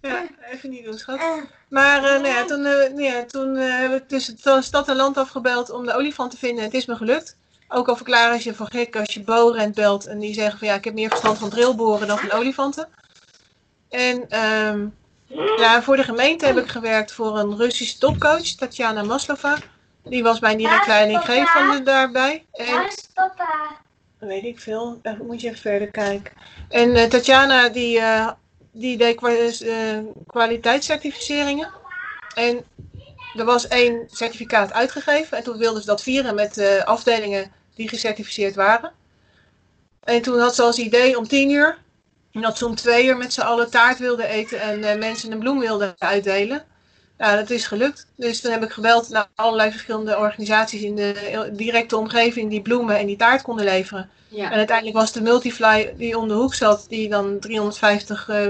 ja, 0.00 0.26
even 0.50 0.70
niet 0.70 0.84
doen, 0.84 0.98
schat. 0.98 1.20
Maar 1.68 1.96
eh, 2.04 2.10
nou 2.20 2.26
ja, 2.26 2.44
toen, 2.44 2.60
nou 2.62 3.02
ja, 3.02 3.24
toen 3.24 3.56
eh, 3.56 3.76
heb 3.78 4.02
ik 4.02 4.08
dus 4.08 4.26
het 4.26 4.64
stad 4.64 4.88
en 4.88 4.96
land 4.96 5.16
afgebeld 5.16 5.70
om 5.70 5.86
de 5.86 5.94
olifant 5.94 6.30
te 6.30 6.36
vinden. 6.36 6.64
Het 6.64 6.74
is 6.74 6.86
me 6.86 6.96
gelukt. 6.96 7.38
Ook 7.72 7.88
al 7.88 7.96
verklaren 7.96 8.40
ze 8.40 8.48
je 8.48 8.54
voor 8.54 8.68
gek 8.70 8.96
als 8.96 9.14
je 9.14 9.20
Bo-rent 9.20 9.74
belt 9.74 10.06
en 10.06 10.18
die 10.18 10.34
zeggen 10.34 10.58
van 10.58 10.68
ja, 10.68 10.74
ik 10.74 10.84
heb 10.84 10.94
meer 10.94 11.08
verstand 11.08 11.38
van 11.38 11.50
drillboren 11.50 12.06
dan 12.08 12.18
van 12.18 12.30
olifanten. 12.32 12.88
En 13.88 14.28
ehm, 14.28 14.86
ja, 15.56 15.82
voor 15.82 15.96
de 15.96 16.04
gemeente 16.04 16.46
heb 16.46 16.56
ik 16.58 16.68
gewerkt 16.68 17.12
voor 17.12 17.38
een 17.38 17.56
Russische 17.56 17.98
topcoach, 17.98 18.42
Tatjana 18.54 19.02
Maslova. 19.02 19.58
Die 20.04 20.22
was 20.22 20.40
mijn 20.40 20.58
direct 20.58 20.86
leidinggevende 20.86 21.82
daarbij. 21.82 22.46
En 22.52 22.72
Waar 22.74 22.86
is 22.86 23.08
papa? 23.14 23.78
weet 24.18 24.44
ik 24.44 24.60
veel, 24.60 24.98
daar 25.02 25.16
moet 25.24 25.40
je 25.40 25.46
even 25.48 25.60
verder 25.60 25.90
kijken. 25.90 26.32
En 26.68 26.94
eh, 26.94 27.08
Tatjana 27.08 27.68
die, 27.68 27.98
eh, 27.98 28.30
die 28.72 28.96
deed 28.96 29.16
kwa- 29.16 29.48
eh, 29.60 29.98
kwaliteitscertificeringen. 30.26 31.68
En 32.34 32.64
er 33.36 33.44
was 33.44 33.68
één 33.68 34.08
certificaat 34.10 34.72
uitgegeven. 34.72 35.36
En 35.38 35.44
toen 35.44 35.58
wilden 35.58 35.80
ze 35.80 35.86
dat 35.86 36.02
vieren 36.02 36.34
met 36.34 36.58
eh, 36.58 36.82
afdelingen 36.84 37.52
die 37.80 37.88
gecertificeerd 37.88 38.54
waren. 38.54 38.92
En 40.04 40.22
toen 40.22 40.38
had 40.38 40.54
ze 40.54 40.62
als 40.62 40.78
idee 40.78 41.18
om 41.18 41.28
tien 41.28 41.50
uur, 41.50 41.78
en 42.32 42.40
dat 42.40 42.58
ze 42.58 42.66
om 42.66 42.74
twee 42.74 43.06
uur 43.06 43.16
met 43.16 43.32
z'n 43.32 43.40
allen 43.40 43.70
taart 43.70 43.98
wilden 43.98 44.26
eten 44.28 44.60
en 44.60 44.84
eh, 44.84 44.98
mensen 44.98 45.32
een 45.32 45.38
bloem 45.38 45.58
wilden 45.58 45.94
uitdelen. 45.98 46.64
Ja, 47.18 47.36
dat 47.36 47.50
is 47.50 47.66
gelukt. 47.66 48.06
Dus 48.16 48.40
toen 48.40 48.52
heb 48.52 48.62
ik 48.62 48.70
gebeld 48.70 49.08
naar 49.08 49.28
allerlei 49.34 49.70
verschillende 49.70 50.18
organisaties 50.18 50.82
in 50.82 50.96
de 50.96 51.50
directe 51.52 51.96
omgeving 51.96 52.50
die 52.50 52.62
bloemen 52.62 52.98
en 52.98 53.06
die 53.06 53.16
taart 53.16 53.42
konden 53.42 53.64
leveren. 53.64 54.10
En 54.50 54.56
uiteindelijk 54.56 54.96
was 54.96 55.12
de 55.12 55.22
Multifly 55.22 55.94
die 55.96 56.18
om 56.18 56.28
de 56.28 56.34
hoek 56.34 56.54
zat, 56.54 56.86
die 56.88 57.08
dan 57.08 57.38
350 57.38 58.28
eh 58.28 58.48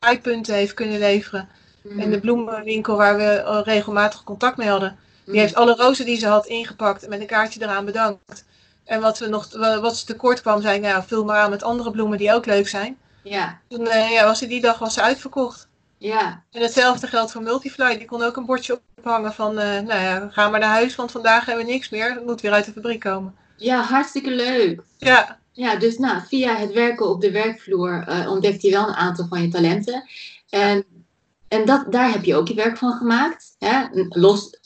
flypunten 0.00 0.54
heeft 0.54 0.74
kunnen 0.74 0.98
leveren. 0.98 1.48
Mhm. 1.82 2.00
En 2.00 2.10
de 2.10 2.20
bloemenwinkel 2.20 2.96
waar 2.96 3.16
we 3.16 3.24
eh, 3.24 3.60
regelmatig 3.64 4.24
contact 4.24 4.56
mee 4.56 4.68
hadden, 4.68 4.98
die 5.24 5.32
Mhm. 5.34 5.42
heeft 5.42 5.54
alle 5.54 5.74
rozen 5.74 6.04
die 6.06 6.18
ze 6.18 6.26
had 6.26 6.46
ingepakt 6.46 7.02
en 7.02 7.08
met 7.08 7.20
een 7.20 7.26
kaartje 7.26 7.62
eraan 7.62 7.84
bedankt. 7.84 8.44
En 8.88 9.00
wat, 9.00 9.18
we 9.18 9.28
nog, 9.28 9.48
wat 9.80 9.96
ze 9.96 10.06
tekort 10.06 10.40
kwam, 10.40 10.62
zei 10.62 10.76
ik, 10.76 10.82
nou, 10.82 11.02
vul 11.06 11.24
maar 11.24 11.40
aan 11.40 11.50
met 11.50 11.62
andere 11.62 11.90
bloemen 11.90 12.18
die 12.18 12.34
ook 12.34 12.46
leuk 12.46 12.68
zijn. 12.68 12.98
Ja, 13.22 13.60
Toen 13.68 13.86
eh, 13.86 14.10
ja, 14.10 14.24
was 14.24 14.38
ze 14.38 14.46
die 14.46 14.60
dag 14.60 14.78
was 14.78 14.94
ze 14.94 15.02
uitverkocht. 15.02 15.68
ja, 15.98 16.42
En 16.50 16.62
hetzelfde 16.62 17.06
geldt 17.06 17.32
voor 17.32 17.42
Multifly. 17.42 17.98
Die 17.98 18.06
kon 18.06 18.22
ook 18.22 18.36
een 18.36 18.46
bordje 18.46 18.80
ophangen 18.96 19.32
van, 19.32 19.58
eh, 19.58 19.80
nou 19.80 20.00
ja, 20.00 20.28
ga 20.30 20.48
maar 20.48 20.60
naar 20.60 20.68
huis, 20.70 20.94
want 20.94 21.10
vandaag 21.10 21.46
hebben 21.46 21.64
we 21.66 21.72
niks 21.72 21.88
meer. 21.88 22.14
Het 22.14 22.24
moet 22.24 22.40
weer 22.40 22.52
uit 22.52 22.64
de 22.64 22.72
fabriek 22.72 23.00
komen. 23.00 23.34
ja, 23.56 23.82
hartstikke 23.82 24.30
leuk. 24.30 24.82
Ja, 24.98 25.38
Ja, 25.52 25.76
dus 25.76 25.98
nou, 25.98 26.20
via 26.28 26.54
het 26.56 26.72
werken 26.72 27.08
op 27.08 27.20
de 27.20 27.30
werkvloer 27.30 28.04
eh 28.06 28.30
ontdekt 28.30 28.62
je 28.62 28.70
wel 28.70 28.88
een 28.88 28.94
aantal 28.94 29.26
van 29.28 29.42
je 29.42 29.48
talenten. 29.48 30.08
En, 30.50 30.84
en 31.48 31.64
dat, 31.66 31.92
daar 31.92 32.10
heb 32.12 32.24
je 32.24 32.36
ook 32.36 32.48
je 32.48 32.54
werk 32.54 32.76
van 32.76 32.92
gemaakt. 32.92 33.56
Hè? 33.58 33.84
Los, 34.08 34.58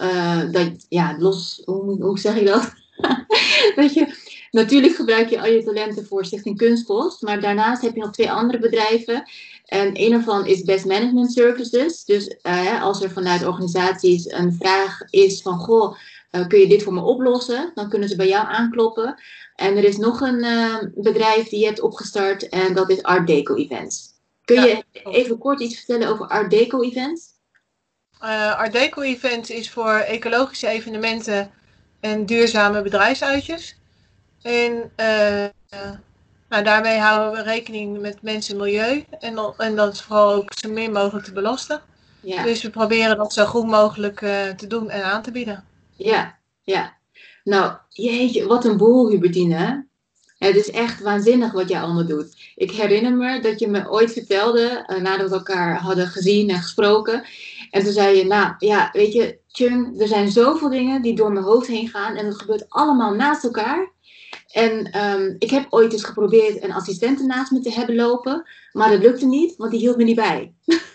dat, 0.50 0.86
ja, 0.88 1.16
los, 1.18 1.62
hoe, 1.64 2.02
hoe 2.02 2.18
zeg 2.18 2.38
je 2.38 2.44
dat? 2.44 2.72
je, 3.94 4.14
natuurlijk 4.50 4.94
gebruik 4.94 5.30
je 5.30 5.40
al 5.40 5.46
je 5.46 5.64
talenten 5.64 6.06
voor 6.06 6.24
Stichting 6.24 6.56
Kunstpost. 6.56 7.22
Maar 7.22 7.40
daarnaast 7.40 7.82
heb 7.82 7.94
je 7.94 8.00
nog 8.00 8.12
twee 8.12 8.30
andere 8.30 8.58
bedrijven. 8.58 9.30
En 9.64 9.90
een 10.00 10.10
daarvan 10.10 10.46
is 10.46 10.62
Best 10.62 10.84
Management 10.84 11.32
Services. 11.32 12.04
Dus 12.04 12.28
eh, 12.28 12.82
als 12.82 13.02
er 13.02 13.10
vanuit 13.10 13.46
organisaties 13.46 14.32
een 14.32 14.52
vraag 14.52 15.00
is 15.10 15.42
van, 15.42 15.58
goh, 15.58 15.96
eh, 16.30 16.46
kun 16.46 16.58
je 16.58 16.66
dit 16.66 16.82
voor 16.82 16.92
me 16.92 17.00
oplossen? 17.00 17.70
Dan 17.74 17.88
kunnen 17.88 18.08
ze 18.08 18.16
bij 18.16 18.28
jou 18.28 18.46
aankloppen. 18.46 19.22
En 19.54 19.76
er 19.76 19.84
is 19.84 19.96
nog 19.96 20.20
een 20.20 20.42
eh, 20.42 20.76
bedrijf 20.94 21.48
die 21.48 21.58
je 21.58 21.66
hebt 21.66 21.80
opgestart 21.80 22.48
en 22.48 22.74
dat 22.74 22.90
is 22.90 23.02
Art 23.02 23.26
Deco 23.26 23.54
Events. 23.54 24.10
Kun 24.44 24.56
Ja, 24.56 24.64
je 24.64 24.84
even 24.92 25.38
kort 25.38 25.60
iets 25.60 25.76
vertellen 25.76 26.08
over 26.08 26.26
Art 26.26 26.50
Deco 26.50 26.82
Events? 26.82 27.30
Eh 28.20 28.58
Art 28.58 28.72
Deco 28.72 29.00
Event 29.00 29.50
is 29.50 29.70
voor 29.70 29.92
ecologische 29.92 30.68
evenementen 30.68 31.50
en 32.02 32.26
duurzame 32.26 32.82
bedrijfsuitjes. 32.82 33.76
En 34.42 34.90
eh, 34.96 35.44
eh, 35.44 35.50
nou, 36.48 36.64
daarmee 36.64 36.98
houden 36.98 37.32
we 37.44 37.50
rekening 37.50 38.00
met 38.00 38.22
mensen 38.22 38.54
en 38.54 38.60
milieu. 38.60 39.04
En, 39.20 39.34
dan- 39.34 39.54
en 39.56 39.76
dat 39.76 39.92
is 39.92 40.02
vooral 40.02 40.32
ook 40.32 40.52
zo 40.54 40.68
min 40.70 40.92
mogelijk 40.92 41.24
te 41.26 41.32
belasten. 41.32 41.80
Ja, 42.20 42.42
Dus 42.42 42.62
we 42.62 42.70
proberen 42.70 43.16
dat 43.16 43.32
zo 43.32 43.44
goed 43.44 43.66
mogelijk 43.66 44.22
eh, 44.22 44.48
te 44.48 44.66
doen 44.66 44.90
en 44.90 45.04
aan 45.04 45.22
te 45.22 45.30
bieden. 45.30 45.64
Ja, 45.96 46.38
ja. 46.62 46.96
Nou, 47.44 47.72
jeetje, 47.88 48.46
wat 48.46 48.64
een 48.64 48.76
boel, 48.76 49.08
Hubertine. 49.10 49.86
Het 50.42 50.56
is 50.56 50.70
echt 50.70 51.00
waanzinnig 51.00 51.52
wat 51.52 51.68
jij 51.68 51.80
allemaal 51.80 52.06
doet. 52.06 52.52
Ik 52.56 52.70
herinner 52.70 53.12
me 53.12 53.40
dat 53.40 53.60
je 53.60 53.68
me 53.68 53.90
ooit 53.90 54.12
vertelde, 54.12 54.84
eh, 54.86 55.00
nadat 55.00 55.28
we 55.30 55.36
elkaar 55.36 55.78
hadden 55.78 56.06
gezien 56.06 56.50
en 56.50 56.62
gesproken. 56.62 57.24
En 57.70 57.82
toen 57.84 57.92
zei 57.92 58.16
je, 58.16 58.26
nou 58.26 58.54
ja, 58.58 58.88
weet 58.92 59.12
je, 59.12 59.38
Chung, 59.48 60.00
er 60.00 60.06
zijn 60.06 60.30
zoveel 60.30 60.68
dingen 60.68 61.02
die 61.02 61.14
door 61.14 61.32
mijn 61.32 61.44
hoofd 61.44 61.66
heen 61.66 61.88
gaan. 61.88 62.16
En 62.16 62.26
het 62.26 62.40
gebeurt 62.40 62.64
allemaal 62.68 63.14
naast 63.14 63.44
elkaar. 63.44 63.92
En 64.52 64.90
ehm, 64.90 65.34
ik 65.38 65.50
heb 65.50 65.66
ooit 65.70 65.92
eens 65.92 66.04
geprobeerd 66.04 66.62
een 66.62 66.72
assistente 66.72 67.24
naast 67.24 67.50
me 67.50 67.60
te 67.60 67.72
hebben 67.72 67.94
lopen. 67.94 68.48
Maar 68.72 68.90
dat 68.90 69.02
lukte 69.02 69.26
niet, 69.26 69.56
want 69.56 69.70
die 69.70 69.80
hield 69.80 69.96
me 69.96 70.04
niet 70.04 70.16
bij. 70.16 70.52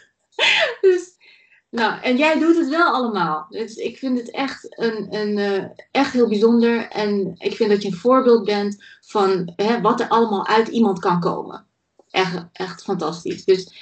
nou, 1.77 2.01
en 2.01 2.17
jij 2.17 2.39
doet 2.39 2.57
het 2.57 2.69
wel 2.69 2.93
allemaal. 2.93 3.47
Dus 3.49 3.75
ik 3.75 3.97
vind 3.97 4.19
het 4.19 4.31
echt, 4.31 4.79
een, 4.79 5.15
een, 5.15 5.37
eh, 5.37 5.63
echt 5.91 6.13
heel 6.13 6.27
bijzonder. 6.27 6.87
En 6.87 7.35
ik 7.37 7.55
vind 7.55 7.69
dat 7.69 7.81
je 7.81 7.87
een 7.87 7.95
voorbeeld 7.95 8.45
bent 8.45 8.83
van 9.01 9.53
hè, 9.55 9.81
wat 9.81 9.99
er 9.99 10.07
allemaal 10.07 10.47
uit 10.47 10.67
iemand 10.67 10.99
kan 10.99 11.19
komen. 11.19 11.65
Echt, 12.09 12.45
echt 12.53 12.83
fantastisch. 12.83 13.45
Dus 13.45 13.73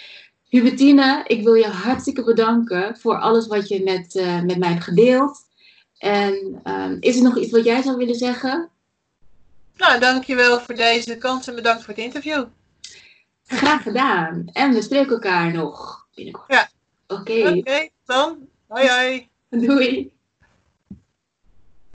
Hubertine, 0.50 1.24
ik 1.28 1.44
wil 1.44 1.54
je 1.54 1.68
hartstikke 1.68 2.24
bedanken 2.24 2.98
voor 2.98 3.20
alles 3.20 3.48
wat 3.48 3.68
je 3.68 3.84
met, 3.84 4.16
eh, 4.16 4.42
met 4.42 4.58
mij 4.58 4.70
hebt 4.70 4.84
gedeeld. 4.84 5.38
En 5.98 6.60
ehm, 6.64 6.98
is 7.00 7.16
er 7.16 7.24
nog 7.24 7.38
iets 7.38 7.52
wat 7.52 7.64
jij 7.64 7.82
zou 7.82 7.98
willen 7.98 8.16
zeggen? 8.16 8.70
Nou, 9.76 10.00
dankjewel 10.00 10.60
voor 10.60 10.76
deze 10.76 11.18
kans 11.18 11.48
en 11.48 11.56
bedankt 11.56 11.84
voor 11.84 11.94
het 11.94 12.04
interview. 12.04 12.46
Graag 13.46 13.84
gedaan. 13.84 14.50
En 14.54 14.74
we 14.74 14.82
spreken 14.82 15.12
elkaar 15.12 15.54
nog 15.54 16.08
binnenkort. 16.14 16.52
Ja. 16.52 16.70
Oké. 17.08 17.50
Oké, 17.60 17.90
dan. 18.06 18.48
Hoi 18.68 18.88
hoi. 18.90 19.30
Doei. 19.62 20.15